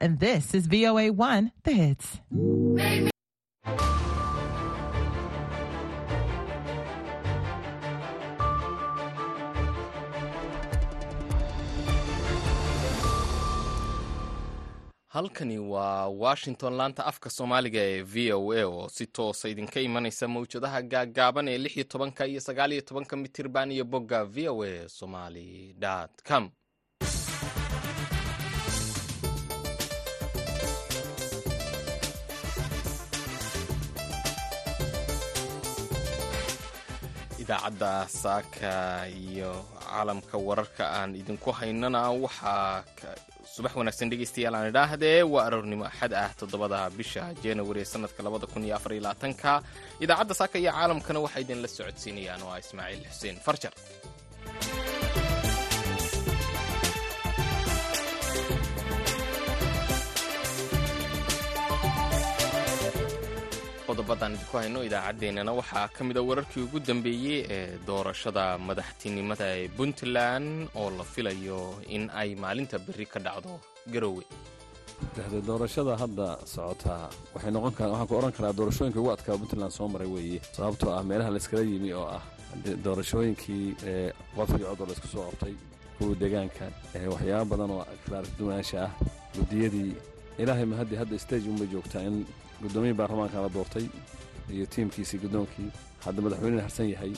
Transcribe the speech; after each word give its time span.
And 0.00 0.18
this 0.20 0.54
is 0.54 0.66
VOA 0.66 1.12
1, 1.12 1.52
The 1.64 1.72
Hits. 1.72 2.20
halkani 15.08 15.58
waa 15.58 16.06
washington 16.08 16.72
laanta 16.76 17.06
afka 17.06 17.30
soomaaliga 17.30 17.80
ee 17.82 18.02
v 18.12 18.32
o 18.32 18.52
a 18.52 18.64
oo 18.66 18.88
si 18.88 19.06
toosa 19.06 19.48
idinka 19.48 19.80
imanaysa 19.88 20.28
mawjadaha 20.28 20.82
gaaggaaban 20.92 21.48
ee 21.48 21.58
lix 21.58 21.74
iyo 21.76 21.84
tobanka 21.84 22.26
iyo 22.26 22.40
sagaal 22.40 22.72
iyo 22.72 22.80
tobanka 22.88 23.16
mitirban 23.16 23.72
iyo 23.72 23.84
bogga 23.84 24.24
v 24.24 24.48
o 24.48 24.62
a 24.64 24.88
somali 24.88 25.74
com 26.28 26.50
idaacadda 37.48 38.04
saaka 38.08 39.08
iyo 39.08 39.52
caalamka 39.80 40.36
wararka 40.36 40.84
aan 41.00 41.16
idinku 41.16 41.48
haynana 41.58 42.12
waxaa 42.12 42.84
subax 43.54 43.72
wanaagsan 43.78 44.10
dhegeystayaal 44.12 44.54
aan 44.58 44.68
idhaahdee 44.72 45.22
waa 45.32 45.44
aroornimo 45.48 45.84
axad 45.88 46.12
ah 46.12 46.28
toddobada 46.40 46.90
bisha 46.98 47.32
januari 47.42 47.80
ee 47.80 47.88
sanadka 47.92 48.20
labada 48.26 48.46
kun 48.52 48.64
iyo 48.68 48.76
afar 48.76 48.92
iyo 48.92 49.02
labaatanka 49.02 49.52
idaacadda 50.04 50.34
saaka 50.40 50.56
iyo 50.60 50.72
caalamkana 50.76 51.18
waxaa 51.24 51.40
idinla 51.44 51.68
socodsiinayaan 51.76 52.42
oo 52.44 52.52
ah 52.52 52.60
ismaaciil 52.64 53.04
xuseen 53.12 53.36
farjar 53.46 53.72
qodobadaan 64.08 64.34
idinku 64.36 64.56
hayno 64.58 64.80
idaacaddeenana 64.88 65.52
waxaa 65.60 65.88
ka 65.96 66.04
mid 66.04 66.16
a 66.16 66.22
wararkii 66.28 66.62
ugu 66.66 66.78
dambeeyey 66.88 67.44
ee 67.56 67.78
doorashada 67.86 68.44
madaxtinimada 68.68 69.46
ee 69.60 69.68
puntland 69.76 70.68
oo 70.80 70.90
la 70.98 71.04
filayo 71.04 71.60
in 71.96 72.08
ay 72.20 72.34
maalinta 72.34 72.78
berri 72.86 73.06
ka 73.06 73.20
dhacdo 73.20 73.60
garowe. 73.92 74.24
Dexde 75.16 75.40
doorashada 75.48 75.92
hadda 76.02 76.26
socotaa 76.54 77.10
waxay 77.34 77.50
noqon 77.56 77.72
kar 77.78 77.88
waxaan 77.92 78.08
ku 78.08 78.14
odhan 78.18 78.32
karaa 78.38 78.52
doorashooyinka 78.58 78.98
ugu 79.00 79.10
adkaa 79.16 79.36
puntland 79.40 79.72
soo 79.78 79.88
maray 79.94 80.08
weeye 80.16 80.40
sababtoo 80.56 80.90
ah 80.96 81.02
meelaha 81.10 81.30
layskala 81.36 81.62
yimi 81.72 81.92
oo 82.00 82.08
ah 82.16 82.22
doorashooyinkii 82.84 83.66
ee 83.92 84.12
qofkii 84.36 84.64
cod 84.68 84.80
oo 84.80 84.86
laysku 84.90 85.08
soo 85.14 85.24
qabtay 85.28 85.54
kuwa 85.98 86.14
deegaanka 86.22 86.64
waxyaaba 87.12 87.44
badan 87.52 87.70
oo 87.76 87.84
kalaarduwanaansha 88.04 88.78
ah 88.86 88.92
guddiyadii 89.36 89.90
ilaahay 90.42 90.66
mahaddi 90.72 90.94
hadda 91.00 91.18
stage 91.24 91.46
unbay 91.52 91.68
joogtaa 91.74 92.02
in 92.08 92.16
guddoomiyii 92.62 92.98
baarlamaanka 93.00 93.42
la 93.44 93.50
doortay 93.56 93.86
iyo 94.54 94.66
tiimkiisii 94.72 95.18
guddoonkii 95.24 95.70
hadda 96.04 96.20
madaxweynena 96.24 96.62
harsan 96.66 96.88
yahay. 96.94 97.12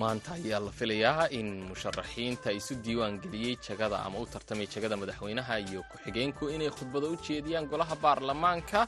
Maanta 0.00 0.30
ayaa 0.38 0.60
la 0.66 0.70
filayaa 0.78 1.24
in 1.38 1.48
musharaxiinta 1.70 2.48
isu 2.58 2.74
diiwaan 2.84 3.14
geliyey 3.22 3.54
jagada 3.66 3.96
ama 4.06 4.18
u 4.24 4.26
tartamay 4.34 4.66
jagada 4.74 4.96
madaxweynaha 5.02 5.54
iyo 5.68 5.80
ku-xigeenku 5.90 6.44
inay 6.54 6.70
khudbado 6.76 7.06
u 7.12 7.16
jeediyaan 7.26 7.66
golaha 7.72 7.94
baarlamaanka. 8.04 8.80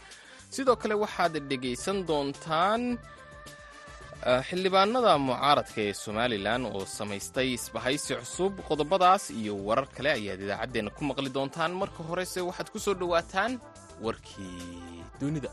Sidoo 0.55 0.77
kale 0.83 0.95
waxaad 1.05 1.35
dhegaysan 1.51 1.99
doontaan 2.09 2.83
xildhibaanada 4.49 5.13
mucaaradka 5.29 5.81
ee 5.89 5.93
somalilan 6.05 6.63
oo 6.77 6.83
samaystay 6.99 7.49
isbahaysi 7.59 8.13
cusub 8.21 8.53
qodobadaas 8.69 9.25
iyo 9.41 9.53
warar 9.67 9.87
kale 9.97 10.11
ayaad 10.19 10.41
idaacaddeenna 10.47 10.91
ku 10.97 11.03
maqli 11.11 11.31
doontaan. 11.37 11.73
Marka 11.81 12.01
horese 12.09 12.41
waxaad 12.49 12.69
ku 12.73 12.79
soo 12.85 12.95
dhowaataan 13.01 13.53
warkii 14.05 14.94
dunida. 15.21 15.51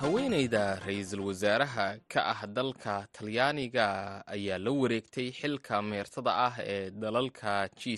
Haweenayda 0.00 0.62
ra'iisul 0.86 1.20
wasaaraha 1.28 1.86
ka 2.08 2.20
ah 2.32 2.46
dalka 2.46 3.06
talyaaniga 3.16 3.86
ayaa 4.26 4.58
la 4.58 4.70
wareegtay 4.70 5.28
xilka 5.32 5.82
meertada 5.82 6.32
ah 6.48 6.54
ee 6.60 6.90
dalalka 6.90 7.68
g 7.80 7.96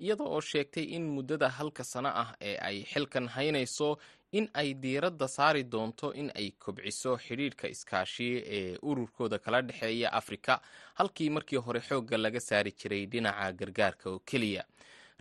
iyada 0.00 0.24
oo 0.24 0.40
sheegtay 0.40 0.84
in 0.96 1.04
muddada 1.16 1.48
halka 1.58 1.84
sano 1.84 2.08
ah 2.22 2.30
ee 2.40 2.56
ay 2.68 2.84
xilkan 2.92 3.26
haynayso 3.34 3.98
in 4.32 4.48
ay 4.54 4.74
diiradda 4.74 5.28
saari 5.28 5.62
doonto 5.64 6.12
in 6.14 6.30
ay 6.36 6.50
kobciso 6.64 7.16
xidhiidhka 7.16 7.68
iskaashi 7.68 8.30
ee 8.58 8.76
ururkooda 8.82 9.38
kala 9.38 9.62
dhexeeya 9.62 10.12
afrika 10.12 10.60
halkii 10.94 11.30
markii 11.30 11.56
hore 11.66 11.80
xoogga 11.80 12.16
laga 12.18 12.40
saari 12.40 12.72
jiray 12.80 13.06
dhinaca 13.06 13.52
gargaarka 13.52 14.10
oo 14.10 14.18
keliya. 14.18 14.64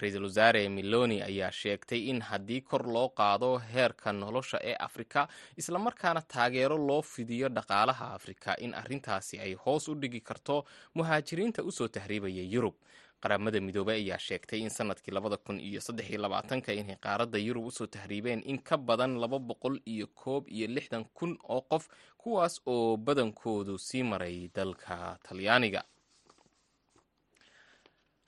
Ra'iisul 0.01 0.23
wasaare 0.29 0.69
miloni 0.69 1.21
ayaa 1.21 1.51
sheegtay 1.51 2.01
in 2.11 2.19
haddii 2.21 2.61
kor 2.61 2.83
loo 2.95 3.09
qaado 3.09 3.57
heerka 3.73 4.11
nolosha 4.13 4.59
ee 4.63 4.75
afrika 4.87 5.27
islamarkaana 5.57 6.21
taageero 6.21 6.77
loo 6.77 7.01
fidiyo 7.01 7.49
dhaqaalaha 7.49 8.13
afrika 8.17 8.55
in 8.65 8.73
arrintaasi 8.73 9.39
ay 9.39 9.53
hoos 9.53 9.87
u 9.87 9.95
dhigi 9.95 10.21
karto 10.21 10.65
muhaajiriinta 10.95 11.63
u 11.63 11.71
soo 11.71 11.87
tahriibaya 11.87 12.43
yurub 12.53 12.75
qaramada 13.23 13.59
midoobey 13.67 13.95
ayaa 14.03 14.19
sheegtay 14.27 14.59
in 14.65 14.69
sannadkii 14.69 15.11
labada 15.17 15.37
kun 15.37 15.59
iyo 15.59 15.81
saddex 15.81 16.09
iyo 16.09 16.19
labaatanka 16.21 16.73
inay 16.73 16.95
qaaradda 17.05 17.37
yurub 17.47 17.65
u 17.65 17.71
soo 17.71 17.87
tahriibeen 17.87 18.41
in 18.45 18.59
ka 18.69 18.77
badan 18.77 19.17
laba 19.23 19.39
boqol 19.39 19.79
iyo 19.93 20.07
koob 20.07 20.43
iyo 20.49 20.67
lixdan 20.67 21.05
kun 21.17 21.37
oo 21.49 21.61
qof 21.61 21.87
kuwaas 22.17 22.61
oo 22.65 22.97
badankoodu 22.97 23.77
sii 23.77 24.03
maray 24.03 24.49
dalka 24.55 25.17
talyaaniga 25.27 25.83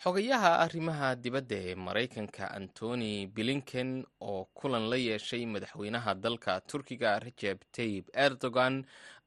xogayaha 0.04 0.52
arrimaha 0.64 1.08
dibadda 1.24 1.56
ee 1.70 1.76
maraykanka 1.88 2.44
antony 2.58 3.28
blinken 3.36 3.90
oo 4.22 4.46
kulan 4.60 4.86
la 4.92 4.96
yeeshay 5.08 5.44
madaxweynaha 5.54 6.12
dalka 6.24 6.54
turkiga 6.70 7.12
rajeb 7.26 7.58
tayib 7.76 8.06
erdogan 8.26 8.76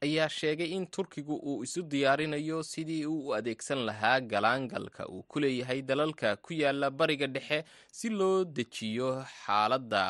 ayaa 0.07 0.29
sheegay 0.39 0.71
in 0.77 0.87
turkigu 0.87 1.35
uu 1.51 1.63
isu 1.67 1.83
diyaarinayo 1.93 2.63
sidii 2.73 3.05
uu 3.07 3.21
u 3.29 3.35
adeegsan 3.39 3.81
lahaa 3.89 4.21
galaangalka 4.33 5.03
uu 5.15 5.23
ku 5.31 5.41
leeyahay 5.45 5.83
dalalka 5.83 6.37
ku 6.45 6.53
yaalla 6.63 6.91
bariga 6.91 7.27
dhexe 7.27 7.59
si 7.99 8.09
loo 8.09 8.45
dejiyo 8.45 9.11
xaaladda 9.45 10.03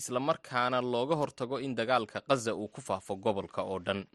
islamarkaana 0.00 0.78
looga 0.92 1.14
hortago 1.22 1.56
in 1.66 1.74
dagaalka 1.74 2.20
kaza 2.28 2.54
uu 2.54 2.68
ku 2.74 2.80
faafo 2.80 3.16
gobolka 3.16 3.62
oo 3.62 3.78
dhan 3.86 4.06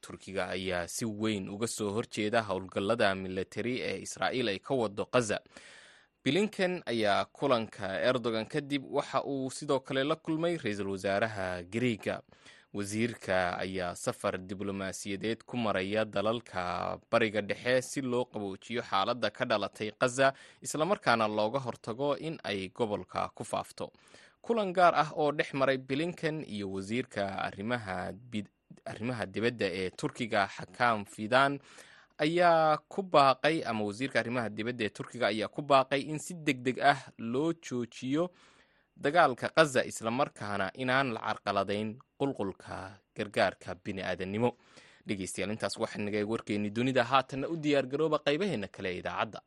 turkiga 0.00 0.48
ayaa 0.48 0.88
si 0.88 1.04
weyn 1.04 1.48
uga 1.48 1.66
soo 1.66 1.90
horjeeda 1.96 2.42
howlgallada 2.42 3.14
milatari 3.14 3.80
ee 3.80 3.98
israa'iil 4.06 4.48
ay 4.48 4.58
ka 4.58 4.74
wado 4.74 5.04
kaza 5.06 5.40
blinken 6.24 6.82
ayaa 6.86 7.24
kulanka 7.24 8.00
erdogan 8.10 8.46
kadib 8.46 8.82
waxa 8.90 9.22
uu 9.24 9.50
sidoo 9.50 9.80
kale 9.80 10.04
la 10.04 10.16
kulmay 10.16 10.56
ra'iisul 10.56 10.88
wasaaraha 10.90 11.62
griiga 11.62 12.22
wasiirka 12.74 13.58
ayaa 13.58 13.94
safar 13.94 14.38
diblomaasiyadeed 14.38 15.44
ku 15.46 15.56
maraya 15.56 16.04
dalalka 16.04 16.98
bariga 17.10 17.40
dhexe 17.40 17.82
si 17.82 18.00
loo 18.02 18.24
qaboojiyo 18.24 18.82
xaaladda 18.82 19.30
ka 19.30 19.44
dhalatay 19.44 19.90
kaza 20.00 20.32
islamarkaana 20.60 21.28
looga 21.28 21.58
hortago 21.58 22.16
in 22.18 22.38
ay 22.44 22.68
gobolka 22.68 23.30
ku 23.34 23.44
faafto. 23.44 23.92
Kulan 24.42 24.72
gaar 24.72 24.94
ah 24.94 25.10
oo 25.16 25.32
dhex 25.32 25.54
maray 25.54 25.78
blinken 25.78 26.44
iyo 26.44 26.70
wasiirka 26.72 27.38
arrimaha 27.48 28.12
arrimaha 28.84 29.26
dibadda 29.26 29.66
ee 29.80 29.90
turkiga 29.90 30.48
xakaam 30.56 31.04
fidan 31.04 31.58
ayaa 32.18 32.76
ku 32.88 33.02
baaqay 33.02 33.62
ama 33.64 33.84
wasiirka 33.84 34.20
arrimaha 34.20 34.48
dibadda 34.48 34.84
ee 34.84 34.88
turkiga 34.98 35.26
ayaa 35.32 35.48
ku 35.48 35.62
baaqay 35.62 36.00
in 36.00 36.18
si 36.18 36.34
deg 36.34 36.62
deg 36.62 36.78
ah 36.80 36.98
loo 37.18 37.52
joojiyo 37.52 38.30
dagaalka 38.96 39.48
kaza 39.48 39.84
islamarkaana 39.84 40.70
inaan 40.74 41.12
la 41.12 41.20
carqaladayn 41.20 41.98
qulqulka 42.18 42.98
gargaarka 43.16 43.74
bini 43.84 44.02
aadannimo 44.02 44.56
dhegeystayaal 45.06 45.50
intaas 45.54 45.76
waxaa 45.82 46.02
nagay 46.06 46.24
warkeennii 46.24 46.70
dunida 46.70 47.04
haatanna 47.04 47.48
u 47.48 47.56
diyaar 47.56 47.86
garooba 47.86 48.18
qaybaheena 48.26 48.68
kale 48.68 48.88
ee 48.94 48.98
idaacadda 49.02 49.40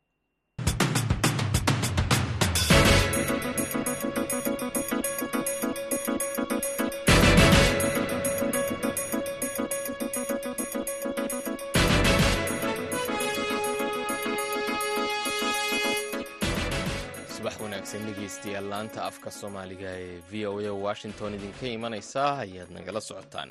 dhegeystayaal 18.06 18.66
laanta 18.72 19.00
afka 19.10 19.30
soomaaliga 19.38 19.90
ee 20.04 20.20
v 20.30 20.46
o 20.50 20.54
a 20.60 20.72
washington 20.86 21.34
idinka 21.38 21.66
imanaysa 21.76 22.22
ayaad 22.44 22.70
nagala 22.76 23.00
socotaan. 23.00 23.50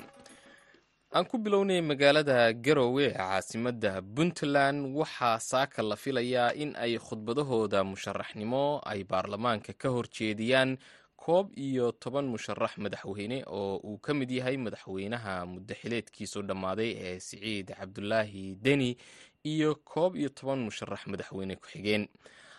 Aan 1.14 1.24
ku 1.30 1.38
bilownay 1.38 1.80
magaalada 1.90 2.52
garowe 2.52 3.04
ee 3.06 3.12
caasimadda 3.18 3.92
puntland 4.16 4.78
waxaa 4.98 5.38
saaka 5.50 5.82
la 5.82 5.96
filayaa 5.96 6.52
in 6.62 6.70
ay 6.84 6.98
khudbadahooda 6.98 7.84
musharaxnimo 7.84 8.80
ay 8.92 9.00
baarlamaanka 9.04 9.72
ka 9.82 9.88
horjeediyaan 9.96 10.78
koob 11.16 11.46
iyo 11.66 11.92
toban 11.92 12.26
musharax 12.34 12.72
madaxweyne 12.78 13.44
oo 13.46 13.76
uu 13.88 13.98
ka 13.98 14.14
mid 14.14 14.30
yahay 14.30 14.56
madaxweynaha 14.56 15.46
muddaxileedkiisu 15.46 16.42
dhammaaday 16.42 16.90
ee 17.06 17.18
siciid 17.20 17.66
cabdulaahi 17.78 18.44
deni 18.66 18.96
iyo 19.44 19.74
koob 19.92 20.16
iyo 20.16 20.28
toban 20.28 20.58
musharax 20.68 21.06
madaxweyne 21.06 21.56
ku-xigeen 21.56 22.08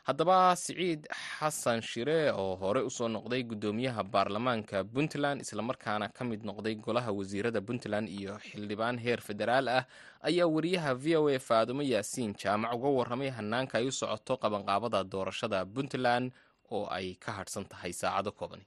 haddaba 0.07 0.56
siciid 0.56 1.01
xasan 1.39 1.81
shire 1.81 2.31
oo 2.33 2.56
hore 2.62 2.81
u 2.81 2.89
soo 2.89 3.07
noqday 3.15 3.44
guddoomiyaha 3.51 4.03
baarlamaanka 4.13 4.83
puntland 4.94 5.42
islamarkaana 5.45 6.07
ka 6.18 6.24
mid 6.30 6.42
noqday 6.50 6.75
golaha 6.86 7.12
wasiirada 7.19 7.62
puntland 7.62 8.07
iyo 8.09 8.33
xildhibaan 8.48 8.98
heer 9.06 9.19
federaal 9.27 9.68
ah 9.77 9.83
ayaa 10.30 10.48
wariyaha 10.56 10.92
v 11.03 11.06
o 11.21 11.30
a 11.30 11.39
faadumo 11.48 11.81
yaasiin 11.94 12.33
jaamac 12.44 12.74
uga 12.77 12.89
warramay 12.98 13.30
hanaanka 13.38 13.77
ay 13.80 13.88
u 13.88 13.92
socoto 14.01 14.33
qabanqaabada 14.44 15.03
doorashada 15.13 15.59
puntland 15.75 16.31
oo 16.75 16.86
ay 16.97 17.07
ka 17.24 17.31
hadhsan 17.38 17.65
tahay 17.71 17.94
saacado 18.01 18.31
kooban 18.39 18.62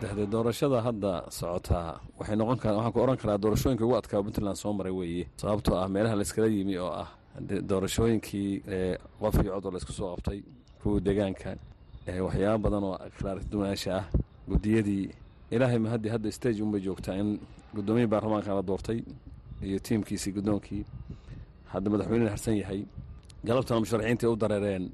dexde 0.00 0.24
doorashada 0.34 0.78
hadda 0.86 1.12
socotaa 1.38 2.00
waxaan 2.18 2.92
ku 2.92 2.98
ohan 3.04 3.16
karaa 3.22 3.38
doorashooyinka 3.44 3.84
ugu 3.86 3.96
adkaa 4.00 4.22
puntland 4.26 4.56
soo 4.62 4.72
maray 4.78 4.92
weeye 5.00 5.24
sababtoo 5.40 5.76
ah 5.82 5.88
meelaha 5.94 6.16
layskala 6.20 6.46
yimi 6.56 6.76
oo 6.84 6.92
ah 7.02 7.08
doorashooyinkii 7.40 8.62
qof 9.20 9.34
iyo 9.42 9.52
cod 9.54 9.64
oo 9.66 9.70
laysku 9.74 9.92
soo 9.92 10.08
qabtay 10.16 10.42
kuwa 10.82 11.00
deegaanka 11.00 11.56
waxyaaba 12.26 12.58
badan 12.64 12.84
oo 12.84 12.96
kalaarduwanaansha 13.18 13.92
ah 14.00 14.04
guddiyadii 14.48 15.04
ilaahay 15.50 15.78
mahaddi 15.78 16.08
hadda 16.08 16.32
stage 16.32 16.62
unbay 16.62 16.80
joogtaa 16.80 17.14
in 17.22 17.38
guddoomiya 17.74 18.06
baarlamaanka 18.08 18.54
la 18.54 18.62
doortay 18.62 19.00
iyo 19.62 19.78
tiimkiisii 19.78 20.32
guddoonkii 20.32 20.84
hadda 21.72 21.90
madaxweynena 21.90 22.30
harsan 22.30 22.56
yahay. 22.56 22.84
Galabtana 23.44 23.80
musharaxiintii 23.80 24.26
u 24.28 24.36
dareereen 24.36 24.90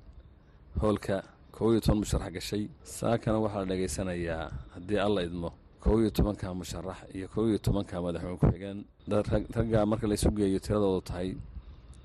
howlka 0.81 1.23
kow 1.53 1.71
iyo 1.73 1.81
toban 1.81 1.99
musharax 1.99 2.33
gashay. 2.33 2.69
Saakana 2.83 3.38
waxaa 3.38 3.61
la 3.61 3.67
dhegaysanayaa 3.67 4.50
haddii 4.75 4.99
alla 4.99 5.23
idmo 5.23 5.50
kow 5.81 6.00
iyo 6.00 6.11
tobanka 6.11 6.55
musharax 6.55 6.97
iyo 7.15 7.29
kow 7.29 7.49
iyo 7.49 7.59
tobanka 7.59 8.03
madaxweyne 8.03 8.38
ku-xigeen 8.38 8.79
raggaa 9.56 9.87
marka 9.87 10.06
laysu 10.06 10.31
geeyo 10.31 10.59
tiradoodu 10.59 11.00
tahay 11.00 11.35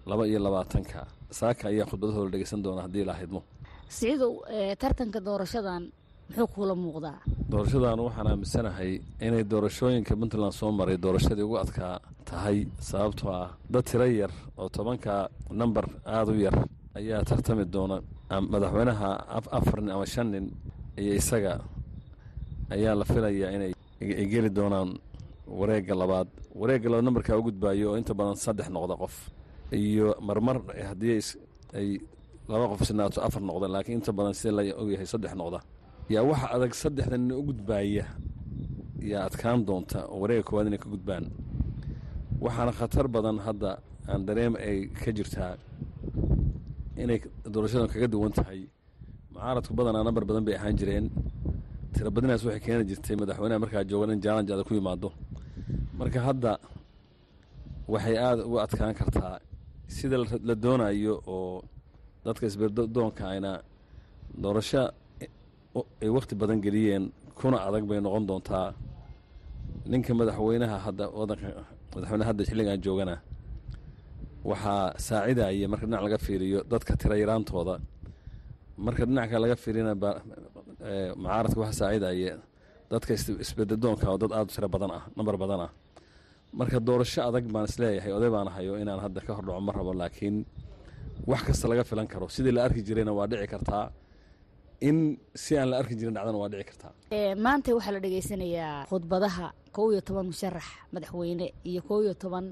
laba 0.09 0.23
iyo 0.29 0.39
labaatanka. 0.45 0.99
Saaka 1.39 1.63
ayaa 1.71 1.85
khudbadahooda 1.89 2.31
dhegeysan 2.33 2.61
doona 2.65 2.81
haddii 2.85 3.05
la 3.09 3.15
idmo 3.23 3.41
siciidow 3.95 4.31
tartanka 4.81 5.19
doorashadan 5.27 5.83
muxuu 6.29 6.47
kuula 6.53 6.73
muuqdaa? 6.83 7.17
Doorashadan 7.51 7.99
waxaan 8.05 8.27
aaminsanahay 8.31 8.91
inay 9.25 9.43
doorashooyinka 9.51 10.13
puntland 10.19 10.53
soo 10.59 10.71
maray 10.79 10.97
doorashadii 11.05 11.45
ugu 11.47 11.57
adkaa 11.63 11.95
tahay 12.29 12.57
sababtoo 12.89 13.31
ah 13.41 13.49
dad 13.73 13.83
tiro 13.89 14.05
yar 14.21 14.31
oo 14.61 14.67
tobanka 14.75 15.13
namber 15.59 15.85
aada 16.15 16.31
u 16.31 16.39
yar 16.45 16.55
ayaa 16.99 17.21
tartami 17.29 17.65
doona 17.75 17.97
madaxweynaha 18.53 19.09
afar 19.57 19.77
nin 19.81 19.91
ama 19.95 20.05
shan 20.13 20.27
nin 20.33 20.45
iyo 21.01 21.13
isaga 21.21 21.53
ayaa 22.75 22.93
la 22.99 23.05
filayaa 23.11 23.49
inay 23.55 23.71
geli 24.31 24.49
doonaan 24.57 24.89
wareegga 25.59 25.95
labaad. 26.01 26.27
Wareegga 26.59 26.87
labaad 26.91 27.05
nambarkaa 27.07 27.37
u 27.39 27.43
gudbaayo 27.47 27.85
oo 27.91 27.97
inta 28.01 28.13
badan 28.19 28.35
saddex 28.45 28.67
noqda 28.75 28.95
qof 29.01 29.15
iyo 29.71 30.15
marmar 30.27 30.57
haddii 30.89 31.19
ay 31.79 31.99
laba 32.49 32.65
qof 32.71 32.81
sinaato 32.87 33.19
afar 33.27 33.41
noqda 33.43 33.67
laakiin 33.73 33.99
inta 33.99 34.11
badan 34.17 34.33
sida 34.33 34.51
la 34.57 34.61
ogyahay 34.81 35.07
saddex 35.13 35.33
noqda? 35.35 35.59
Yaa 36.13 36.23
waxa 36.29 36.47
adag 36.55 36.73
saddexda 36.81 37.17
nin 37.17 37.31
u 37.31 37.43
gudbaaya. 37.49 38.05
Yaa 39.11 39.25
adkaan 39.27 39.59
doonta 39.67 39.99
oo 40.11 40.17
wareegga 40.23 40.43
koowaad 40.47 40.67
inay 40.69 40.79
ka 40.83 40.87
gudbaan. 40.93 41.25
Waxaana 42.43 42.71
khatar 42.79 43.07
badan 43.15 43.37
hadda 43.45 43.71
aan 44.07 44.21
dareem 44.27 44.53
ay 44.55 44.87
ka 45.01 45.11
jirtaa 45.17 45.53
inay 47.03 47.19
doorashadan 47.53 47.87
kaga 47.91 48.07
duwan 48.13 48.31
tahay. 48.37 48.61
Mucaaradku 49.33 49.73
badanaa 49.79 50.03
nambar 50.07 50.23
badan 50.29 50.43
bay 50.47 50.55
ahaan 50.55 50.75
jireen. 50.79 51.05
Tira 51.93 52.09
badinaas 52.15 52.41
waxay 52.47 52.61
keeni 52.65 52.83
jirtay 52.89 53.15
madaxweyneha 53.19 53.59
markaa 53.63 53.83
joogan 53.89 54.11
in 54.15 54.21
jaalanj 54.23 54.49
adag 54.53 54.65
ku 54.67 54.73
yimaado. 54.79 55.09
Marka 55.99 56.19
hadda 56.27 56.51
waxay 57.93 58.15
aada 58.17 58.41
uga 58.47 58.59
adkaan 58.65 58.93
kartaa 58.99 59.35
sida 59.95 60.17
la 60.49 60.55
doonayo 60.63 61.13
oo 61.35 61.63
dadka 62.25 62.43
isbedoonka 62.49 63.23
ayna 63.33 63.51
doorasho 64.43 64.83
ay 66.03 66.09
wakhti 66.17 66.33
badan 66.41 66.59
geliyeen 66.65 67.03
kuna 67.39 67.57
adag 67.67 67.83
bay 67.89 67.99
noqon 68.05 68.25
doontaa. 68.29 68.67
Ninka 69.91 70.11
madaxweynaha 70.19 70.77
hadda 70.85 71.05
wadanka 71.19 71.49
madaxweyneha 71.93 72.27
hadda 72.31 72.43
xilligan 72.49 72.79
joogana 72.85 73.15
waxaa 74.49 74.83
saacidaya 75.07 75.67
marka 75.71 75.85
dhinac 75.87 76.01
laga 76.07 76.17
fiiriyo 76.25 76.59
dadka 76.71 76.91
tira 77.01 77.15
yaraantooda. 77.23 77.75
Marka 78.85 79.03
dhinac 79.09 79.31
laga 79.43 79.55
fiirina 79.63 79.91
mucaaradka 81.21 81.59
waxaa 81.63 81.79
saacidaya 81.81 82.33
dadka 82.91 83.11
isbededoonka 83.45 84.05
oo 84.11 84.17
dad 84.21 84.31
aada 84.37 84.49
u 84.51 84.53
tiro 84.55 84.67
badan 84.75 84.91
ah 84.97 85.03
nambar 85.17 85.35
badan 85.43 85.59
ah 85.67 85.71
marka 86.53 86.79
doorasho 86.79 87.21
adag 87.27 87.45
baan 87.53 87.65
is 87.69 87.77
leeyahay 87.79 88.11
oday 88.17 88.29
baan 88.29 88.47
hayo 88.55 88.73
inaan 88.81 88.99
hadda 89.05 89.21
ka 89.21 89.33
hordhaco 89.37 89.61
ma 89.61 89.71
rabo 89.73 89.93
laakiin 89.93 90.45
wax 91.27 91.41
kasta 91.47 91.67
laga 91.67 91.83
filan 91.83 92.07
karo. 92.07 92.27
Sidii 92.29 92.51
la 92.55 92.63
arki 92.67 92.81
jirayna 92.87 93.11
waa 93.13 93.27
dhici 93.27 93.47
kartaa. 93.47 93.91
In 94.81 95.17
si 95.35 95.57
aan 95.57 95.69
la 95.71 95.77
arki 95.81 95.95
jirin 95.99 96.13
dhacdana 96.13 96.37
waa 96.37 96.49
dhici 96.49 96.63
kartaa. 96.69 96.91
Maanta 97.43 97.73
waxaa 97.75 97.91
la 97.95 97.99
dhegaysanayaa 97.99 98.85
khudbadaha 98.89 99.47
kow 99.75 99.91
iyo 99.91 100.01
toban 100.01 100.25
musharax 100.31 100.65
madaxweyne 100.93 101.53
iyo 101.69 101.81
kow 101.87 101.99
iyo 102.05 102.13
toban 102.13 102.45